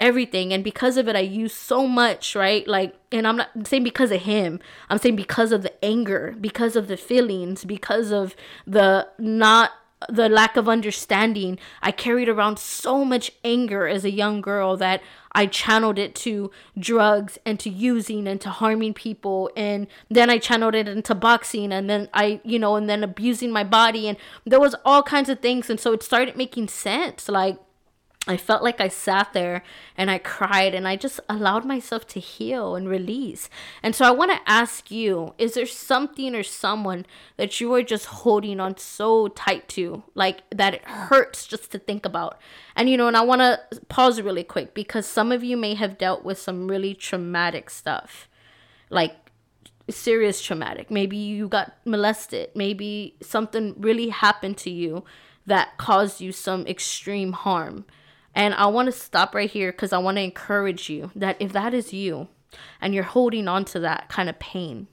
everything. 0.00 0.52
And 0.52 0.62
because 0.62 0.96
of 0.96 1.08
it, 1.08 1.16
I 1.16 1.20
used 1.20 1.56
so 1.56 1.86
much, 1.86 2.34
right? 2.36 2.66
Like, 2.66 2.94
and 3.10 3.26
I'm 3.26 3.36
not 3.36 3.50
saying 3.66 3.84
because 3.84 4.12
of 4.12 4.22
him, 4.22 4.60
I'm 4.88 4.98
saying 4.98 5.16
because 5.16 5.52
of 5.52 5.62
the 5.62 5.84
anger, 5.84 6.36
because 6.40 6.76
of 6.76 6.88
the 6.88 6.96
feelings, 6.96 7.64
because 7.64 8.12
of 8.12 8.36
the 8.66 9.08
not 9.18 9.72
the 10.08 10.28
lack 10.28 10.56
of 10.56 10.68
understanding. 10.68 11.58
I 11.82 11.90
carried 11.90 12.28
around 12.28 12.58
so 12.58 13.04
much 13.04 13.32
anger 13.44 13.86
as 13.88 14.04
a 14.04 14.10
young 14.10 14.40
girl 14.40 14.76
that 14.76 15.02
I 15.32 15.46
channeled 15.46 15.98
it 15.98 16.14
to 16.16 16.50
drugs 16.78 17.38
and 17.44 17.58
to 17.60 17.70
using 17.70 18.26
and 18.26 18.40
to 18.40 18.50
harming 18.50 18.94
people. 18.94 19.50
And 19.56 19.86
then 20.08 20.30
I 20.30 20.38
channeled 20.38 20.74
it 20.74 20.88
into 20.88 21.14
boxing 21.14 21.72
and 21.72 21.88
then 21.90 22.08
I, 22.14 22.40
you 22.44 22.58
know, 22.58 22.76
and 22.76 22.88
then 22.88 23.02
abusing 23.02 23.50
my 23.50 23.64
body. 23.64 24.08
And 24.08 24.16
there 24.44 24.60
was 24.60 24.74
all 24.84 25.02
kinds 25.02 25.28
of 25.28 25.40
things. 25.40 25.68
And 25.68 25.80
so 25.80 25.92
it 25.92 26.02
started 26.02 26.36
making 26.36 26.68
sense. 26.68 27.28
Like, 27.28 27.58
I 28.26 28.36
felt 28.36 28.62
like 28.62 28.78
I 28.78 28.88
sat 28.88 29.32
there 29.32 29.62
and 29.96 30.10
I 30.10 30.18
cried 30.18 30.74
and 30.74 30.86
I 30.86 30.96
just 30.96 31.18
allowed 31.30 31.64
myself 31.64 32.06
to 32.08 32.20
heal 32.20 32.74
and 32.74 32.86
release. 32.86 33.48
And 33.82 33.94
so 33.94 34.04
I 34.04 34.10
want 34.10 34.32
to 34.32 34.40
ask 34.46 34.90
you 34.90 35.34
is 35.38 35.54
there 35.54 35.66
something 35.66 36.34
or 36.34 36.42
someone 36.42 37.06
that 37.38 37.58
you 37.58 37.72
are 37.74 37.82
just 37.82 38.06
holding 38.06 38.60
on 38.60 38.76
so 38.76 39.28
tight 39.28 39.66
to, 39.70 40.02
like 40.14 40.42
that 40.50 40.74
it 40.74 40.84
hurts 40.84 41.46
just 41.46 41.72
to 41.72 41.78
think 41.78 42.04
about? 42.04 42.38
And 42.76 42.90
you 42.90 42.98
know, 42.98 43.08
and 43.08 43.16
I 43.16 43.22
want 43.22 43.40
to 43.40 43.60
pause 43.88 44.20
really 44.20 44.44
quick 44.44 44.74
because 44.74 45.06
some 45.06 45.32
of 45.32 45.42
you 45.42 45.56
may 45.56 45.74
have 45.74 45.96
dealt 45.96 46.22
with 46.22 46.38
some 46.38 46.68
really 46.68 46.94
traumatic 46.94 47.70
stuff, 47.70 48.28
like 48.90 49.16
serious 49.88 50.42
traumatic. 50.42 50.90
Maybe 50.90 51.16
you 51.16 51.48
got 51.48 51.78
molested, 51.86 52.50
maybe 52.54 53.16
something 53.22 53.74
really 53.78 54.10
happened 54.10 54.58
to 54.58 54.70
you 54.70 55.04
that 55.46 55.78
caused 55.78 56.20
you 56.20 56.30
some 56.30 56.66
extreme 56.66 57.32
harm 57.32 57.86
and 58.38 58.54
I 58.54 58.66
want 58.66 58.86
to 58.86 58.92
stop 58.92 59.34
right 59.34 59.50
here 59.50 59.72
because 59.72 59.92
I 59.92 59.98
want 59.98 60.16
to 60.16 60.22
encourage 60.22 60.88
you 60.88 61.10
that 61.16 61.36
if 61.40 61.52
that 61.54 61.74
is 61.74 61.92
you 61.92 62.28
and 62.80 62.94
you're 62.94 63.02
holding 63.02 63.48
on 63.48 63.64
to 63.66 63.80
that 63.80 64.08
kind 64.08 64.28
of 64.28 64.38
pain, 64.38 64.86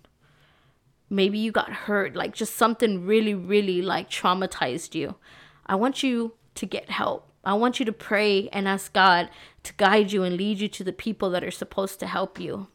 maybe 1.11 1.37
you 1.37 1.51
got 1.51 1.71
hurt, 1.71 2.15
like 2.15 2.33
just 2.33 2.55
something 2.55 3.05
really, 3.05 3.35
really 3.35 3.83
like 3.83 4.09
traumatized 4.09 4.95
you. 4.95 5.13
I 5.67 5.75
want 5.75 6.01
you 6.01 6.33
to 6.55 6.65
get 6.65 6.89
help. 6.89 7.29
I 7.43 7.53
want 7.53 7.77
you 7.77 7.85
to 7.85 7.91
pray 7.91 8.49
and 8.49 8.67
ask 8.67 8.91
God 8.93 9.29
to 9.61 9.73
guide 9.73 10.11
you 10.11 10.23
and 10.23 10.35
lead 10.35 10.59
you 10.59 10.67
to 10.67 10.83
the 10.83 10.91
people 10.91 11.29
that 11.29 11.43
are 11.43 11.51
supposed 11.51 11.99
to 11.99 12.07
help 12.07 12.39
you 12.39 12.65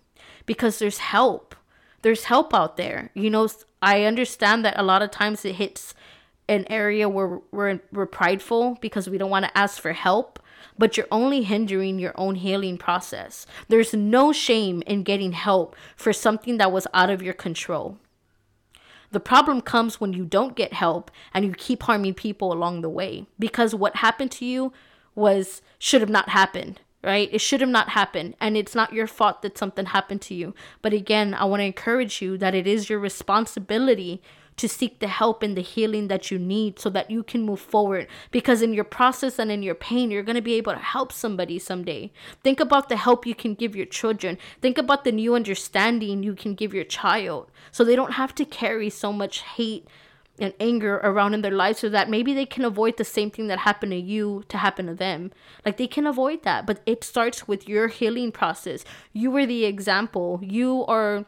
because 0.46 0.78
there's 0.78 0.98
help. 0.98 1.56
There's 2.02 2.24
help 2.24 2.54
out 2.54 2.76
there. 2.76 3.11
You 3.14 3.28
know, 3.28 3.48
I 3.83 4.04
understand 4.04 4.64
that 4.64 4.78
a 4.78 4.85
lot 4.85 5.02
of 5.02 5.11
times 5.11 5.44
it 5.44 5.56
hits 5.56 5.94
an 6.48 6.64
area 6.70 7.09
where 7.09 7.40
we're, 7.50 7.80
we're 7.90 8.06
prideful 8.06 8.78
because 8.80 9.11
we 9.11 9.18
don't 9.18 9.30
want 9.30 9.46
to 9.46 9.59
ask 9.59 9.83
for 9.83 9.92
help 9.92 10.39
but 10.79 10.96
you're 10.96 11.07
only 11.11 11.42
hindering 11.42 11.99
your 11.99 12.14
own 12.16 12.37
healing 12.37 12.79
process. 12.79 13.46
There's 13.68 13.94
no 13.94 14.33
shame 14.33 14.83
in 14.87 15.03
getting 15.03 15.33
help 15.33 15.77
for 15.96 16.12
something 16.12 16.59
that 16.59 16.73
was 16.73 16.87
out 16.94 17.11
of 17.11 17.23
your 17.23 17.35
control. 17.35 17.99
The 19.12 19.20
problem 19.20 19.61
comes 19.61 20.01
when 20.01 20.12
you 20.12 20.25
don't 20.25 20.55
get 20.55 20.73
help 20.73 21.11
and 21.35 21.44
you 21.44 21.53
keep 21.53 21.83
harming 21.83 22.14
people 22.14 22.53
along 22.53 22.81
the 22.81 22.88
way 22.88 23.27
because 23.38 23.75
what 23.75 23.96
happened 23.96 24.31
to 24.33 24.44
you 24.44 24.73
was 25.16 25.62
should 25.79 26.01
have 26.01 26.11
not 26.11 26.29
happened, 26.29 26.81
right? 27.03 27.29
It 27.33 27.40
should 27.40 27.61
have 27.61 27.70
not 27.70 27.90
happened 27.90 28.37
and 28.40 28.57
it's 28.57 28.75
not 28.75 28.92
your 28.92 29.09
fault 29.09 29.42
that 29.42 29.59
something 29.59 29.87
happened 29.87 30.23
to 30.23 30.35
you. 30.35 30.55
But 30.81 30.92
again, 30.92 31.35
I 31.35 31.44
want 31.44 31.61
to 31.61 31.64
encourage 31.64 32.23
you 32.23 32.38
that 32.38 32.55
it 32.55 32.68
is 32.68 32.88
your 32.88 33.01
responsibility 33.01 34.23
to 34.61 34.68
seek 34.68 34.99
the 34.99 35.09
help 35.09 35.42
and 35.42 35.57
the 35.57 35.62
healing 35.62 36.09
that 36.09 36.31
you 36.31 36.38
need 36.38 36.79
so 36.79 36.90
that 36.90 37.11
you 37.11 37.23
can 37.23 37.42
move 37.42 37.61
forward. 37.61 38.07
Because 38.31 38.62
in 38.62 38.75
your 38.75 38.85
process 38.85 39.38
and 39.38 39.51
in 39.51 39.62
your 39.62 39.75
pain, 39.75 40.11
you're 40.11 40.23
going 40.23 40.37
to 40.37 40.42
be 40.42 40.55
able 40.55 40.73
to 40.73 40.79
help 40.79 41.12
somebody 41.12 41.59
someday. 41.59 42.12
Think 42.42 42.61
about 42.61 42.88
the 42.88 42.96
help 42.96 43.27
you 43.27 43.35
can 43.35 43.55
give 43.55 43.75
your 43.75 43.87
children. 43.87 44.38
Think 44.61 44.79
about 44.79 45.05
the 45.05 45.12
new 45.12 45.35
understanding 45.35 46.23
you 46.23 46.35
can 46.35 46.55
give 46.55 46.75
your 46.75 46.85
child 46.85 47.51
so 47.73 47.85
they 47.85 47.96
don't 47.96 48.12
have 48.12 48.35
to 48.35 48.44
carry 48.44 48.90
so 48.90 49.12
much 49.12 49.40
hate 49.40 49.87
and 50.38 50.55
anger 50.59 50.96
around 51.03 51.35
in 51.35 51.42
their 51.42 51.51
lives 51.51 51.81
so 51.81 51.88
that 51.88 52.09
maybe 52.09 52.33
they 52.33 52.46
can 52.46 52.64
avoid 52.64 52.96
the 52.96 53.05
same 53.05 53.31
thing 53.31 53.46
that 53.49 53.61
happened 53.61 53.92
to 53.92 53.99
you 53.99 54.42
to 54.49 54.57
happen 54.59 54.87
to 54.87 54.94
them. 54.94 55.31
Like 55.64 55.77
they 55.77 55.87
can 55.87 56.07
avoid 56.07 56.42
that, 56.44 56.66
but 56.66 56.81
it 56.87 57.05
starts 57.05 57.46
with 57.46 57.68
your 57.68 57.88
healing 57.88 58.33
process. 58.33 58.85
You 59.12 59.37
are 59.37 59.46
the 59.46 59.64
example. 59.66 60.40
You 60.42 60.85
are 60.87 61.27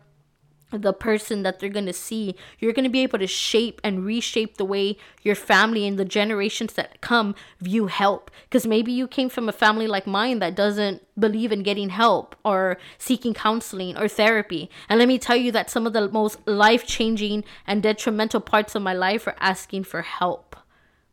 the 0.79 0.93
person 0.93 1.43
that 1.43 1.59
they're 1.59 1.69
going 1.69 1.87
to 1.87 1.93
see 1.93 2.35
you're 2.59 2.73
going 2.73 2.85
to 2.85 2.91
be 2.91 3.03
able 3.03 3.19
to 3.19 3.27
shape 3.27 3.81
and 3.85 4.05
reshape 4.05 4.57
the 4.57 4.65
way 4.65 4.97
your 5.23 5.35
family 5.35 5.87
and 5.87 5.99
the 5.99 6.05
generations 6.05 6.73
that 6.75 7.01
come 7.01 7.35
view 7.61 7.87
help. 7.87 8.31
Because 8.45 8.67
maybe 8.67 8.93
you 8.93 9.07
came 9.07 9.29
from 9.29 9.49
a 9.49 9.53
family 9.53 9.87
like 9.87 10.07
mine 10.07 10.39
that 10.41 10.57
doesn't 10.57 11.03
believe 11.19 11.53
in 11.53 11.63
getting 11.63 11.91
help 11.91 12.35
or 12.45 12.79
seeking 12.99 13.35
counseling 13.35 13.97
or 13.97 14.09
therapy. 14.09 14.71
And 14.89 14.99
let 14.99 15.09
me 15.09 15.19
tell 15.19 15.37
you 15.37 15.53
that 15.53 15.71
some 15.71 15.87
of 15.87 15.93
the 15.93 16.09
most 16.09 16.39
life-changing 16.47 17.45
and 17.67 17.83
detrimental 17.83 18.41
parts 18.41 18.75
of 18.75 18.83
my 18.83 18.95
life 18.95 19.27
are 19.27 19.37
asking 19.41 19.85
for 19.85 20.03
help 20.03 20.57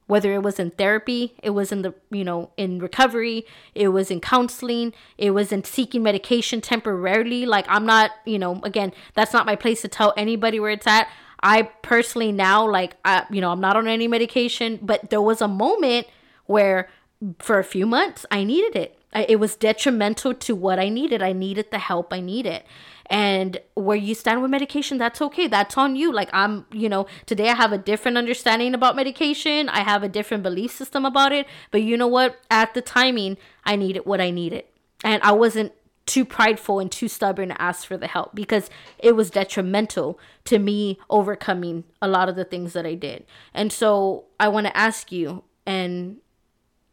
whether 0.09 0.33
it 0.33 0.41
was 0.41 0.57
in 0.57 0.71
therapy, 0.71 1.35
it 1.43 1.51
was 1.51 1.71
in 1.71 1.83
the, 1.83 1.93
you 2.09 2.23
know, 2.23 2.49
in 2.57 2.79
recovery, 2.79 3.45
it 3.75 3.89
was 3.89 4.09
in 4.09 4.19
counseling, 4.19 4.91
it 5.19 5.29
was 5.29 5.51
in 5.51 5.63
seeking 5.63 6.01
medication 6.01 6.61
temporarily. 6.61 7.45
Like, 7.45 7.67
I'm 7.69 7.85
not, 7.85 8.09
you 8.25 8.39
know, 8.39 8.59
again, 8.63 8.91
that's 9.13 9.33
not 9.33 9.45
my 9.45 9.55
place 9.55 9.83
to 9.83 9.87
tell 9.87 10.11
anybody 10.17 10.59
where 10.59 10.71
it's 10.71 10.87
at. 10.87 11.07
I 11.43 11.61
personally 11.83 12.31
now, 12.31 12.67
like, 12.67 12.95
I, 13.05 13.27
you 13.29 13.39
know, 13.39 13.51
I'm 13.51 13.61
not 13.61 13.77
on 13.77 13.87
any 13.87 14.07
medication, 14.07 14.79
but 14.81 15.11
there 15.11 15.21
was 15.21 15.43
a 15.43 15.47
moment 15.47 16.07
where 16.47 16.89
for 17.37 17.59
a 17.59 17.63
few 17.63 17.85
months 17.85 18.25
I 18.31 18.43
needed 18.43 18.75
it. 18.75 18.99
I, 19.13 19.27
it 19.29 19.35
was 19.35 19.55
detrimental 19.55 20.33
to 20.33 20.55
what 20.55 20.79
I 20.79 20.89
needed. 20.89 21.21
I 21.21 21.33
needed 21.33 21.69
the 21.69 21.77
help 21.77 22.11
I 22.11 22.19
needed. 22.19 22.63
And 23.09 23.59
where 23.73 23.97
you 23.97 24.13
stand 24.13 24.41
with 24.41 24.51
medication, 24.51 24.99
that's 24.99 25.21
okay. 25.21 25.47
That's 25.47 25.77
on 25.77 25.95
you. 25.95 26.13
Like, 26.13 26.29
I'm, 26.31 26.65
you 26.71 26.87
know, 26.87 27.07
today 27.25 27.49
I 27.49 27.55
have 27.55 27.71
a 27.71 27.77
different 27.77 28.17
understanding 28.17 28.75
about 28.75 28.95
medication. 28.95 29.67
I 29.67 29.79
have 29.79 30.03
a 30.03 30.09
different 30.09 30.43
belief 30.43 30.71
system 30.71 31.05
about 31.05 31.31
it. 31.31 31.47
But 31.71 31.81
you 31.81 31.97
know 31.97 32.07
what? 32.07 32.39
At 32.51 32.75
the 32.75 32.81
timing, 32.81 33.37
I 33.63 33.75
needed 33.75 34.05
what 34.05 34.21
I 34.21 34.29
needed. 34.29 34.65
And 35.03 35.23
I 35.23 35.31
wasn't 35.31 35.73
too 36.05 36.25
prideful 36.25 36.79
and 36.79 36.91
too 36.91 37.07
stubborn 37.07 37.49
to 37.49 37.61
ask 37.61 37.85
for 37.85 37.95
the 37.95 38.07
help 38.07 38.33
because 38.33 38.69
it 38.97 39.15
was 39.15 39.29
detrimental 39.29 40.19
to 40.43 40.57
me 40.57 40.97
overcoming 41.09 41.83
a 42.01 42.07
lot 42.07 42.27
of 42.27 42.35
the 42.35 42.43
things 42.43 42.73
that 42.73 42.85
I 42.85 42.95
did. 42.95 43.25
And 43.53 43.71
so 43.71 44.25
I 44.39 44.47
want 44.47 44.65
to 44.65 44.75
ask 44.75 45.11
you 45.11 45.43
and 45.67 46.17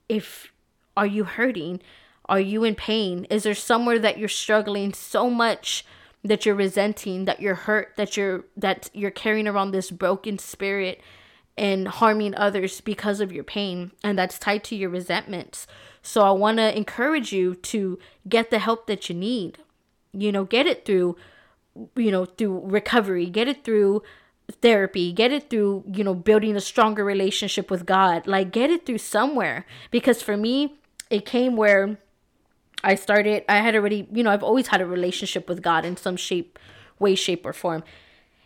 if 0.09 0.53
are 0.97 1.07
you 1.07 1.25
hurting? 1.25 1.81
Are 2.27 2.41
you 2.41 2.65
in 2.65 2.75
pain? 2.75 3.27
Is 3.31 3.45
there 3.45 3.55
somewhere 3.55 3.99
that 3.99 4.19
you're 4.19 4.29
struggling 4.29 4.93
so 4.93 5.31
much 5.31 5.85
that 6.27 6.47
you're 6.47 6.55
resenting, 6.55 7.25
that 7.25 7.41
you're 7.41 7.55
hurt, 7.55 7.93
that 7.97 8.17
you're 8.17 8.45
that 8.57 8.91
you're 8.93 9.11
carrying 9.11 9.49
around 9.49 9.71
this 9.71 9.91
broken 9.91 10.39
spirit 10.39 11.01
and 11.57 11.89
harming 11.89 12.35
others 12.35 12.81
because 12.81 13.21
of 13.21 13.33
your 13.33 13.45
pain 13.45 13.91
and 14.05 14.19
that's 14.19 14.39
tied 14.39 14.63
to 14.65 14.77
your 14.77 14.91
resentments. 14.91 15.67
So 16.03 16.23
I 16.23 16.31
want 16.31 16.59
to 16.59 16.77
encourage 16.77 17.33
you 17.33 17.55
to 17.55 17.99
get 18.29 18.51
the 18.51 18.59
help 18.59 18.87
that 18.87 19.09
you 19.09 19.15
need. 19.15 19.59
You 20.13 20.33
know, 20.33 20.45
get 20.45 20.67
it 20.67 20.85
through 20.85 21.17
you 21.95 22.11
know, 22.11 22.25
through 22.25 22.63
recovery, 22.65 23.27
get 23.27 23.49
it 23.49 23.65
through 23.65 24.03
therapy, 24.63 25.13
get 25.13 25.33
it 25.33 25.51
through, 25.51 25.85
you 25.93 26.05
know, 26.05 26.15
building 26.15 26.57
a 26.57 26.61
stronger 26.61 27.05
relationship 27.05 27.71
with 27.71 27.87
God. 27.87 28.27
Like 28.27 28.53
get 28.53 28.71
it 28.71 28.87
through 28.87 28.99
somewhere 28.99 29.67
because 29.91 30.23
for 30.23 30.37
me, 30.37 30.77
it 31.11 31.25
came 31.25 31.57
where 31.57 31.99
I 32.87 32.95
started, 32.95 33.45
I 33.49 33.57
had 33.57 33.75
already, 33.75 34.07
you 34.13 34.23
know, 34.23 34.31
I've 34.31 34.45
always 34.45 34.69
had 34.69 34.81
a 34.81 34.87
relationship 34.87 35.49
with 35.49 35.61
God 35.61 35.85
in 35.85 35.97
some 35.97 36.17
shape, 36.17 36.57
way, 37.01 37.17
shape, 37.17 37.45
or 37.45 37.53
form. 37.53 37.83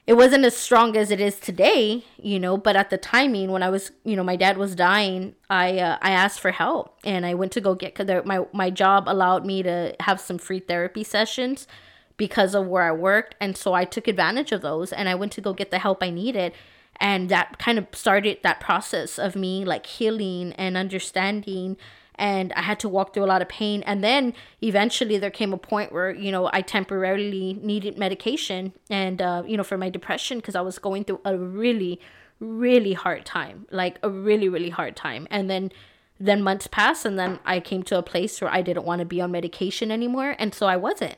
It 0.07 0.15
wasn't 0.15 0.47
as 0.47 0.57
strong 0.57 0.97
as 0.97 1.11
it 1.11 1.21
is 1.21 1.39
today, 1.39 2.05
you 2.17 2.41
know, 2.41 2.57
but 2.57 2.75
at 2.75 2.89
the 2.89 2.97
timing 2.97 3.53
when 3.53 3.63
I 3.63 3.69
was, 3.69 3.93
you 4.03 4.17
know, 4.17 4.25
my 4.25 4.37
dad 4.37 4.57
was 4.57 4.75
dying, 4.75 5.35
I 5.51 5.79
uh, 5.79 5.99
I 6.01 6.13
asked 6.13 6.41
for 6.41 6.53
help 6.53 6.99
and 7.05 7.27
I 7.27 7.35
went 7.35 7.53
to 7.53 7.61
go 7.61 7.75
get 7.75 7.95
cause 7.95 8.09
my 8.25 8.47
my 8.53 8.71
job 8.71 9.05
allowed 9.07 9.45
me 9.45 9.63
to 9.63 9.95
have 10.01 10.21
some 10.21 10.39
free 10.39 10.59
therapy 10.59 11.05
sessions 11.05 11.69
because 12.17 12.55
of 12.55 12.67
where 12.67 12.83
I 12.83 12.93
worked, 12.93 13.35
and 13.41 13.57
so 13.57 13.75
I 13.75 13.85
took 13.85 14.09
advantage 14.09 14.53
of 14.53 14.63
those 14.63 14.91
and 14.93 15.09
I 15.09 15.15
went 15.15 15.33
to 15.33 15.41
go 15.43 15.53
get 15.53 15.71
the 15.71 15.79
help 15.79 16.03
I 16.03 16.11
needed 16.11 16.55
and 16.97 17.29
that 17.31 17.59
kind 17.59 17.79
of 17.79 17.87
started 17.93 18.39
that 18.43 18.61
process 18.61 19.19
of 19.19 19.35
me 19.35 19.65
like 19.65 19.87
healing 19.87 20.53
and 20.55 20.77
understanding 20.77 21.77
and 22.21 22.53
I 22.53 22.61
had 22.61 22.79
to 22.81 22.89
walk 22.89 23.15
through 23.15 23.25
a 23.25 23.33
lot 23.33 23.41
of 23.41 23.49
pain. 23.49 23.83
And 23.85 24.05
then 24.05 24.35
eventually 24.63 25.17
there 25.17 25.31
came 25.31 25.55
a 25.55 25.57
point 25.57 25.91
where, 25.91 26.11
you 26.11 26.31
know, 26.31 26.51
I 26.53 26.61
temporarily 26.61 27.59
needed 27.63 27.99
medication 27.99 28.75
and, 28.91 29.23
uh, 29.23 29.43
you 29.47 29.57
know, 29.57 29.65
for 29.65 29.79
my 29.79 29.89
depression 29.89 30.39
because 30.39 30.55
I 30.55 30.61
was 30.61 30.79
going 30.79 31.05
through 31.05 31.23
a 31.25 31.39
really, 31.39 31.99
really 32.39 32.93
hard 32.93 33.25
time, 33.25 33.67
like 33.71 33.99
a 34.03 34.11
really, 34.11 34.51
really 34.51 34.69
hard 34.69 34.97
time. 34.97 35.27
And 35.31 35.49
then, 35.49 35.73
then 36.21 36.43
months 36.43 36.67
passed 36.67 37.07
and 37.07 37.19
then 37.19 37.39
I 37.47 37.59
came 37.59 37.83
to 37.85 37.97
a 37.97 38.03
place 38.03 38.39
where 38.43 38.53
I 38.53 38.61
didn't 38.61 38.85
want 38.85 38.99
to 38.99 39.07
be 39.07 39.23
on 39.23 39.33
medication 39.33 39.91
anymore. 39.91 40.37
And 40.39 40.55
so 40.55 40.67
I 40.67 40.77
wasn't, 40.77 41.17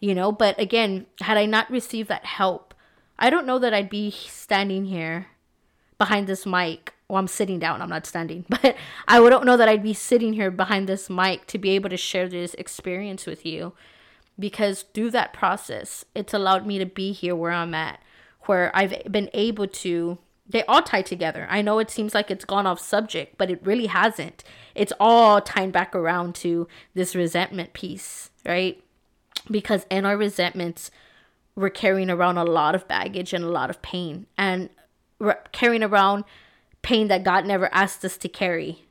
you 0.00 0.14
know, 0.14 0.30
but 0.32 0.60
again, 0.60 1.06
had 1.22 1.38
I 1.38 1.46
not 1.46 1.70
received 1.70 2.10
that 2.10 2.26
help, 2.26 2.74
I 3.18 3.30
don't 3.30 3.46
know 3.46 3.58
that 3.58 3.72
I'd 3.72 3.88
be 3.88 4.10
standing 4.10 4.84
here 4.84 5.28
behind 5.96 6.26
this 6.26 6.44
mic 6.44 6.92
well, 7.12 7.18
I'm 7.18 7.28
sitting 7.28 7.58
down, 7.58 7.82
I'm 7.82 7.90
not 7.90 8.06
standing, 8.06 8.46
but 8.48 8.74
I 9.06 9.18
don't 9.18 9.44
know 9.44 9.58
that 9.58 9.68
I'd 9.68 9.82
be 9.82 9.92
sitting 9.92 10.32
here 10.32 10.50
behind 10.50 10.88
this 10.88 11.10
mic 11.10 11.46
to 11.48 11.58
be 11.58 11.70
able 11.72 11.90
to 11.90 11.96
share 11.98 12.26
this 12.26 12.54
experience 12.54 13.26
with 13.26 13.44
you 13.44 13.74
because 14.38 14.86
through 14.94 15.10
that 15.10 15.34
process, 15.34 16.06
it's 16.14 16.32
allowed 16.32 16.66
me 16.66 16.78
to 16.78 16.86
be 16.86 17.12
here 17.12 17.36
where 17.36 17.52
I'm 17.52 17.74
at, 17.74 18.00
where 18.44 18.74
I've 18.74 19.12
been 19.12 19.28
able 19.34 19.66
to. 19.66 20.16
They 20.48 20.64
all 20.64 20.80
tie 20.80 21.02
together. 21.02 21.46
I 21.50 21.60
know 21.60 21.78
it 21.80 21.90
seems 21.90 22.14
like 22.14 22.30
it's 22.30 22.46
gone 22.46 22.66
off 22.66 22.80
subject, 22.80 23.36
but 23.36 23.50
it 23.50 23.60
really 23.62 23.86
hasn't. 23.88 24.42
It's 24.74 24.92
all 24.98 25.42
tying 25.42 25.70
back 25.70 25.94
around 25.94 26.34
to 26.36 26.66
this 26.94 27.14
resentment 27.14 27.74
piece, 27.74 28.30
right? 28.46 28.82
Because 29.50 29.84
in 29.90 30.06
our 30.06 30.16
resentments, 30.16 30.90
we're 31.56 31.68
carrying 31.68 32.08
around 32.08 32.38
a 32.38 32.44
lot 32.44 32.74
of 32.74 32.88
baggage 32.88 33.34
and 33.34 33.44
a 33.44 33.50
lot 33.50 33.68
of 33.68 33.82
pain, 33.82 34.26
and 34.38 34.70
we're 35.18 35.38
carrying 35.52 35.82
around 35.82 36.24
pain 36.82 37.08
that 37.08 37.24
God 37.24 37.46
never 37.46 37.72
asked 37.72 38.04
us 38.04 38.16
to 38.18 38.28
carry. 38.28 38.84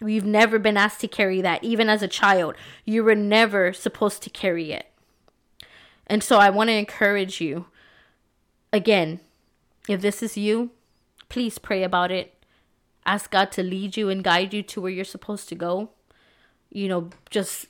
We've 0.00 0.24
never 0.24 0.58
been 0.58 0.76
asked 0.76 1.00
to 1.02 1.08
carry 1.08 1.40
that. 1.40 1.64
Even 1.64 1.88
as 1.88 2.02
a 2.02 2.08
child, 2.08 2.54
you 2.84 3.04
were 3.04 3.14
never 3.14 3.72
supposed 3.72 4.22
to 4.22 4.30
carry 4.30 4.72
it. 4.72 4.86
And 6.06 6.22
so 6.22 6.38
I 6.38 6.50
want 6.50 6.68
to 6.68 6.74
encourage 6.74 7.40
you 7.40 7.66
again, 8.72 9.20
if 9.88 10.00
this 10.00 10.22
is 10.22 10.36
you, 10.36 10.70
please 11.28 11.58
pray 11.58 11.82
about 11.82 12.10
it. 12.10 12.34
Ask 13.04 13.30
God 13.30 13.52
to 13.52 13.62
lead 13.62 13.96
you 13.96 14.08
and 14.08 14.22
guide 14.22 14.52
you 14.52 14.62
to 14.64 14.80
where 14.80 14.90
you're 14.90 15.04
supposed 15.04 15.48
to 15.48 15.54
go. 15.54 15.90
You 16.70 16.88
know, 16.88 17.10
just 17.30 17.66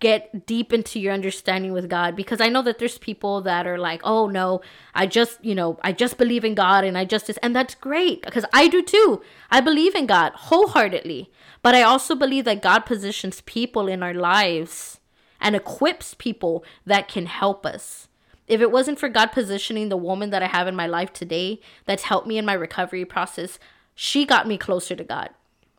get 0.00 0.46
deep 0.46 0.72
into 0.72 0.98
your 0.98 1.12
understanding 1.12 1.72
with 1.72 1.88
God 1.88 2.16
because 2.16 2.40
I 2.40 2.48
know 2.48 2.62
that 2.62 2.78
there's 2.78 2.98
people 2.98 3.40
that 3.42 3.66
are 3.68 3.78
like, 3.78 4.00
"Oh 4.02 4.26
no, 4.26 4.62
I 4.94 5.06
just, 5.06 5.44
you 5.44 5.54
know, 5.54 5.78
I 5.82 5.92
just 5.92 6.18
believe 6.18 6.44
in 6.44 6.54
God 6.56 6.84
and 6.84 6.98
I 6.98 7.04
just 7.04 7.30
and 7.42 7.54
that's 7.54 7.76
great 7.76 8.22
because 8.22 8.44
I 8.52 8.66
do 8.66 8.82
too. 8.82 9.22
I 9.50 9.60
believe 9.60 9.94
in 9.94 10.06
God 10.06 10.32
wholeheartedly. 10.34 11.30
But 11.62 11.74
I 11.74 11.82
also 11.82 12.14
believe 12.14 12.44
that 12.46 12.62
God 12.62 12.80
positions 12.80 13.42
people 13.42 13.86
in 13.86 14.02
our 14.02 14.14
lives 14.14 14.98
and 15.40 15.54
equips 15.54 16.14
people 16.14 16.64
that 16.84 17.08
can 17.08 17.26
help 17.26 17.64
us. 17.64 18.08
If 18.48 18.60
it 18.60 18.72
wasn't 18.72 18.98
for 18.98 19.08
God 19.08 19.26
positioning 19.26 19.88
the 19.88 19.96
woman 19.96 20.30
that 20.30 20.42
I 20.42 20.48
have 20.48 20.66
in 20.66 20.74
my 20.74 20.86
life 20.86 21.12
today 21.12 21.60
that's 21.84 22.04
helped 22.04 22.26
me 22.26 22.38
in 22.38 22.44
my 22.44 22.54
recovery 22.54 23.04
process, 23.04 23.58
she 23.94 24.26
got 24.26 24.48
me 24.48 24.58
closer 24.58 24.96
to 24.96 25.04
God. 25.04 25.30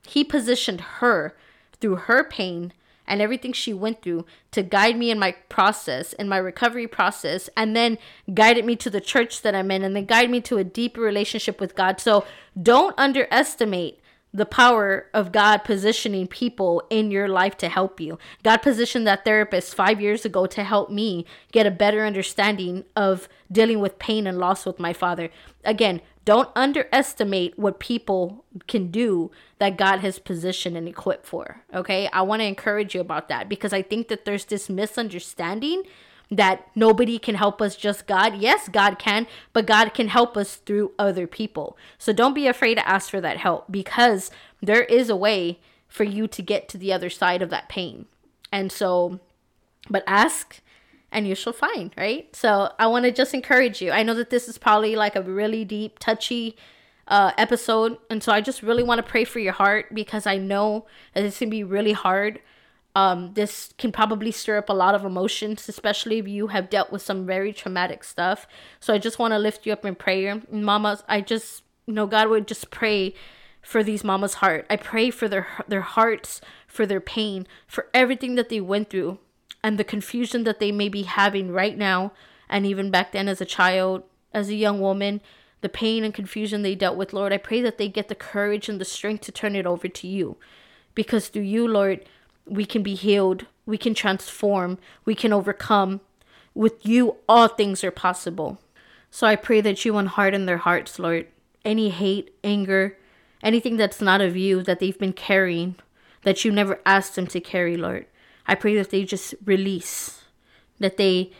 He 0.07 0.23
positioned 0.23 0.81
her 0.81 1.35
through 1.79 1.95
her 1.95 2.23
pain 2.23 2.71
and 3.07 3.21
everything 3.21 3.53
she 3.53 3.73
went 3.73 4.01
through 4.01 4.25
to 4.51 4.63
guide 4.63 4.97
me 4.97 5.11
in 5.11 5.19
my 5.19 5.31
process, 5.49 6.13
in 6.13 6.27
my 6.27 6.37
recovery 6.37 6.87
process, 6.87 7.49
and 7.55 7.75
then 7.75 7.97
guided 8.33 8.65
me 8.65 8.75
to 8.75 8.89
the 8.89 9.01
church 9.01 9.41
that 9.41 9.55
I'm 9.55 9.71
in, 9.71 9.83
and 9.83 9.95
then 9.95 10.05
guide 10.05 10.29
me 10.29 10.41
to 10.41 10.57
a 10.57 10.63
deeper 10.63 11.01
relationship 11.01 11.59
with 11.61 11.75
God. 11.75 11.99
So 11.99 12.25
don't 12.61 12.93
underestimate 12.97 14.00
the 14.33 14.45
power 14.45 15.07
of 15.13 15.31
God 15.31 15.59
positioning 15.59 16.27
people 16.27 16.83
in 16.89 17.11
your 17.11 17.27
life 17.27 17.57
to 17.57 17.69
help 17.69 17.99
you. 17.99 18.17
God 18.43 18.57
positioned 18.57 19.05
that 19.07 19.25
therapist 19.25 19.75
five 19.75 19.99
years 19.99 20.23
ago 20.23 20.45
to 20.45 20.63
help 20.63 20.89
me 20.89 21.25
get 21.51 21.67
a 21.67 21.71
better 21.71 22.05
understanding 22.05 22.85
of 22.95 23.27
dealing 23.51 23.79
with 23.79 23.99
pain 23.99 24.25
and 24.25 24.37
loss 24.37 24.65
with 24.65 24.79
my 24.79 24.93
father. 24.93 25.29
Again, 25.65 26.01
don't 26.23 26.49
underestimate 26.55 27.57
what 27.57 27.79
people 27.79 28.45
can 28.67 28.91
do 28.91 29.31
that 29.57 29.77
God 29.77 29.99
has 29.99 30.19
positioned 30.19 30.77
and 30.77 30.87
equipped 30.87 31.25
for. 31.25 31.63
Okay. 31.73 32.07
I 32.13 32.21
want 32.21 32.41
to 32.41 32.45
encourage 32.45 32.93
you 32.95 33.01
about 33.01 33.27
that 33.29 33.49
because 33.49 33.73
I 33.73 33.81
think 33.81 34.07
that 34.07 34.25
there's 34.25 34.45
this 34.45 34.69
misunderstanding 34.69 35.83
that 36.31 36.65
nobody 36.73 37.19
can 37.19 37.35
help 37.35 37.61
us, 37.61 37.75
just 37.75 38.07
God. 38.07 38.37
Yes, 38.37 38.69
God 38.69 38.97
can, 38.97 39.27
but 39.51 39.65
God 39.67 39.93
can 39.93 40.07
help 40.07 40.37
us 40.37 40.55
through 40.55 40.93
other 40.97 41.27
people. 41.27 41.77
So 41.97 42.13
don't 42.13 42.33
be 42.33 42.47
afraid 42.47 42.75
to 42.75 42.87
ask 42.87 43.09
for 43.09 43.19
that 43.19 43.37
help 43.37 43.69
because 43.69 44.31
there 44.61 44.83
is 44.83 45.09
a 45.09 45.15
way 45.15 45.59
for 45.89 46.05
you 46.05 46.27
to 46.27 46.41
get 46.41 46.69
to 46.69 46.77
the 46.77 46.93
other 46.93 47.09
side 47.09 47.41
of 47.41 47.49
that 47.49 47.67
pain. 47.67 48.05
And 48.51 48.71
so, 48.71 49.19
but 49.89 50.03
ask 50.07 50.61
and 51.11 51.27
you 51.27 51.35
shall 51.35 51.51
find, 51.51 51.91
right? 51.97 52.33
So 52.33 52.71
I 52.79 52.87
want 52.87 53.03
to 53.03 53.11
just 53.11 53.33
encourage 53.33 53.81
you. 53.81 53.91
I 53.91 54.03
know 54.03 54.13
that 54.13 54.29
this 54.29 54.47
is 54.47 54.57
probably 54.57 54.95
like 54.95 55.17
a 55.17 55.21
really 55.21 55.65
deep, 55.65 55.99
touchy 55.99 56.55
uh, 57.07 57.33
episode. 57.37 57.97
And 58.09 58.23
so 58.23 58.31
I 58.31 58.39
just 58.39 58.63
really 58.63 58.83
want 58.83 58.99
to 58.99 59.09
pray 59.09 59.25
for 59.25 59.39
your 59.39 59.51
heart 59.51 59.93
because 59.93 60.25
I 60.25 60.37
know 60.37 60.85
that 61.13 61.25
it's 61.25 61.39
to 61.39 61.45
be 61.45 61.65
really 61.65 61.91
hard. 61.91 62.39
Um, 62.93 63.33
this 63.35 63.73
can 63.77 63.91
probably 63.91 64.31
stir 64.31 64.57
up 64.57 64.69
a 64.69 64.73
lot 64.73 64.95
of 64.95 65.05
emotions, 65.05 65.69
especially 65.69 66.19
if 66.19 66.27
you 66.27 66.47
have 66.47 66.69
dealt 66.69 66.91
with 66.91 67.01
some 67.01 67.25
very 67.25 67.53
traumatic 67.53 68.03
stuff. 68.03 68.47
So 68.79 68.93
I 68.93 68.97
just 68.97 69.17
want 69.17 69.33
to 69.33 69.39
lift 69.39 69.65
you 69.65 69.71
up 69.71 69.85
in 69.85 69.95
prayer. 69.95 70.41
Mamas, 70.51 71.03
I 71.07 71.21
just, 71.21 71.63
you 71.85 71.93
know, 71.93 72.05
God 72.05 72.27
would 72.27 72.47
just 72.47 72.69
pray 72.69 73.13
for 73.61 73.81
these 73.81 74.03
mamas' 74.03 74.35
heart. 74.35 74.65
I 74.69 74.75
pray 74.75 75.09
for 75.09 75.29
their 75.29 75.47
their 75.67 75.81
hearts, 75.81 76.41
for 76.67 76.85
their 76.85 76.99
pain, 76.99 77.47
for 77.65 77.87
everything 77.93 78.35
that 78.35 78.49
they 78.49 78.59
went 78.59 78.89
through 78.89 79.19
and 79.63 79.77
the 79.77 79.83
confusion 79.83 80.43
that 80.43 80.59
they 80.59 80.71
may 80.71 80.89
be 80.89 81.03
having 81.03 81.51
right 81.51 81.77
now, 81.77 82.11
and 82.49 82.65
even 82.65 82.91
back 82.91 83.11
then 83.11 83.27
as 83.27 83.41
a 83.41 83.45
child, 83.45 84.03
as 84.33 84.49
a 84.49 84.55
young 84.55 84.79
woman, 84.79 85.21
the 85.61 85.69
pain 85.69 86.03
and 86.03 86.13
confusion 86.13 86.61
they 86.61 86.75
dealt 86.75 86.97
with, 86.97 87.13
Lord, 87.13 87.31
I 87.31 87.37
pray 87.37 87.61
that 87.61 87.77
they 87.77 87.87
get 87.87 88.07
the 88.07 88.15
courage 88.15 88.67
and 88.67 88.81
the 88.81 88.85
strength 88.85 89.21
to 89.25 89.31
turn 89.31 89.55
it 89.55 89.67
over 89.67 89.87
to 89.87 90.07
you. 90.07 90.37
Because 90.95 91.29
through 91.29 91.43
you, 91.43 91.67
Lord, 91.67 92.05
we 92.45 92.65
can 92.65 92.83
be 92.83 92.95
healed, 92.95 93.45
we 93.65 93.77
can 93.77 93.93
transform, 93.93 94.77
we 95.05 95.15
can 95.15 95.33
overcome. 95.33 96.01
With 96.53 96.85
you, 96.85 97.15
all 97.29 97.47
things 97.47 97.83
are 97.83 97.91
possible. 97.91 98.59
So 99.09 99.27
I 99.27 99.35
pray 99.35 99.61
that 99.61 99.85
you 99.85 99.93
unharden 99.93 100.45
their 100.45 100.57
hearts, 100.57 100.99
Lord. 100.99 101.27
Any 101.63 101.89
hate, 101.89 102.33
anger, 102.43 102.97
anything 103.43 103.77
that's 103.77 104.01
not 104.01 104.21
of 104.21 104.35
you 104.35 104.63
that 104.63 104.79
they've 104.79 104.97
been 104.97 105.13
carrying, 105.13 105.75
that 106.23 106.43
you 106.43 106.51
never 106.51 106.79
asked 106.85 107.15
them 107.15 107.27
to 107.27 107.39
carry, 107.39 107.77
Lord. 107.77 108.05
I 108.47 108.55
pray 108.55 108.75
that 108.75 108.89
they 108.89 109.03
just 109.03 109.35
release, 109.45 110.23
that 110.79 110.97
they 110.97 111.31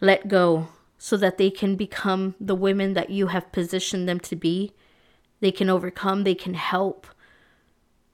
let 0.00 0.28
go, 0.28 0.68
so 0.98 1.16
that 1.16 1.38
they 1.38 1.50
can 1.50 1.76
become 1.76 2.34
the 2.38 2.54
women 2.54 2.94
that 2.94 3.10
you 3.10 3.28
have 3.28 3.52
positioned 3.52 4.08
them 4.08 4.20
to 4.20 4.36
be. 4.36 4.72
They 5.40 5.50
can 5.50 5.70
overcome, 5.70 6.24
they 6.24 6.34
can 6.34 6.54
help, 6.54 7.06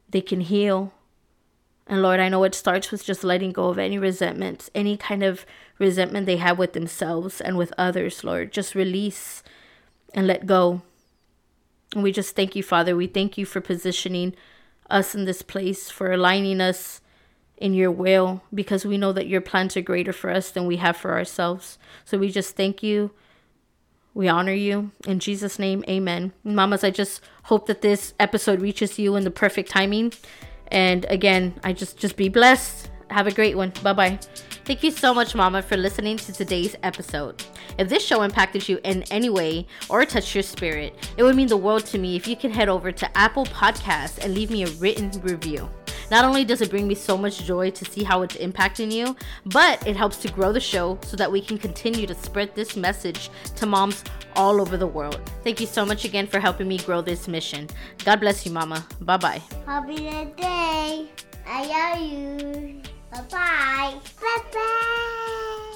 they 0.08 0.20
can 0.20 0.40
heal. 0.40 0.92
And 1.86 2.02
Lord, 2.02 2.18
I 2.18 2.28
know 2.28 2.42
it 2.44 2.54
starts 2.54 2.90
with 2.90 3.04
just 3.04 3.22
letting 3.22 3.52
go 3.52 3.68
of 3.68 3.78
any 3.78 3.96
resentments, 3.98 4.70
any 4.74 4.96
kind 4.96 5.22
of 5.22 5.46
resentment 5.78 6.26
they 6.26 6.38
have 6.38 6.58
with 6.58 6.72
themselves 6.72 7.40
and 7.40 7.56
with 7.56 7.72
others, 7.78 8.24
Lord. 8.24 8.52
Just 8.52 8.74
release 8.74 9.42
and 10.12 10.26
let 10.26 10.46
go. 10.46 10.82
And 11.94 12.02
we 12.02 12.10
just 12.10 12.34
thank 12.34 12.56
you, 12.56 12.62
Father. 12.62 12.96
We 12.96 13.06
thank 13.06 13.38
you 13.38 13.46
for 13.46 13.60
positioning 13.60 14.34
us 14.90 15.14
in 15.14 15.24
this 15.24 15.42
place, 15.42 15.88
for 15.88 16.10
aligning 16.10 16.60
us 16.60 17.00
in 17.56 17.72
your 17.72 17.90
will, 17.90 18.42
because 18.52 18.84
we 18.84 18.98
know 18.98 19.12
that 19.12 19.28
your 19.28 19.40
plans 19.40 19.76
are 19.76 19.80
greater 19.80 20.12
for 20.12 20.30
us 20.30 20.50
than 20.50 20.66
we 20.66 20.76
have 20.76 20.96
for 20.96 21.12
ourselves. 21.12 21.78
So 22.04 22.18
we 22.18 22.30
just 22.30 22.56
thank 22.56 22.82
you. 22.82 23.12
We 24.12 24.28
honor 24.28 24.52
you. 24.52 24.90
In 25.06 25.20
Jesus' 25.20 25.58
name, 25.58 25.84
amen. 25.88 26.32
Mamas, 26.42 26.82
I 26.82 26.90
just 26.90 27.20
hope 27.44 27.66
that 27.66 27.82
this 27.82 28.12
episode 28.18 28.60
reaches 28.60 28.98
you 28.98 29.14
in 29.14 29.24
the 29.24 29.30
perfect 29.30 29.70
timing. 29.70 30.12
And 30.68 31.06
again, 31.08 31.54
I 31.64 31.72
just 31.72 31.98
just 31.98 32.16
be 32.16 32.28
blessed. 32.28 32.90
Have 33.10 33.26
a 33.26 33.32
great 33.32 33.56
one. 33.56 33.72
Bye-bye. 33.82 34.18
Thank 34.64 34.82
you 34.82 34.90
so 34.90 35.14
much, 35.14 35.34
Mama, 35.34 35.62
for 35.62 35.76
listening 35.76 36.16
to 36.16 36.32
today's 36.32 36.74
episode. 36.82 37.44
If 37.78 37.88
this 37.88 38.04
show 38.04 38.22
impacted 38.22 38.68
you 38.68 38.80
in 38.82 39.04
any 39.12 39.30
way 39.30 39.68
or 39.88 40.04
touched 40.04 40.34
your 40.34 40.42
spirit, 40.42 40.92
it 41.16 41.22
would 41.22 41.36
mean 41.36 41.46
the 41.46 41.56
world 41.56 41.86
to 41.86 41.98
me 41.98 42.16
if 42.16 42.26
you 42.26 42.34
can 42.34 42.50
head 42.50 42.68
over 42.68 42.90
to 42.90 43.16
Apple 43.16 43.44
Podcasts 43.46 44.18
and 44.18 44.34
leave 44.34 44.50
me 44.50 44.64
a 44.64 44.70
written 44.70 45.12
review. 45.20 45.70
Not 46.10 46.24
only 46.24 46.44
does 46.44 46.60
it 46.60 46.70
bring 46.70 46.86
me 46.86 46.94
so 46.94 47.16
much 47.16 47.44
joy 47.44 47.70
to 47.70 47.84
see 47.84 48.04
how 48.04 48.22
it's 48.22 48.36
impacting 48.36 48.92
you, 48.92 49.16
but 49.46 49.84
it 49.86 49.96
helps 49.96 50.16
to 50.18 50.28
grow 50.30 50.52
the 50.52 50.60
show 50.60 50.98
so 51.02 51.16
that 51.16 51.30
we 51.30 51.40
can 51.40 51.58
continue 51.58 52.06
to 52.06 52.14
spread 52.14 52.54
this 52.54 52.76
message 52.76 53.30
to 53.56 53.66
moms 53.66 54.04
all 54.34 54.60
over 54.60 54.76
the 54.76 54.86
world. 54.86 55.20
Thank 55.42 55.60
you 55.60 55.66
so 55.66 55.84
much 55.84 56.04
again 56.04 56.26
for 56.26 56.40
helping 56.40 56.68
me 56.68 56.78
grow 56.78 57.00
this 57.02 57.28
mission. 57.28 57.68
God 58.04 58.20
bless 58.20 58.46
you, 58.46 58.52
Mama. 58.52 58.86
Bye 59.00 59.16
bye. 59.16 59.42
Happy 59.66 59.96
day. 59.96 61.08
I 61.48 61.66
love 61.66 62.00
you. 62.00 62.82
Bye 63.10 63.22
bye. 63.30 63.94
Bye 64.20 64.42
bye. 64.52 65.75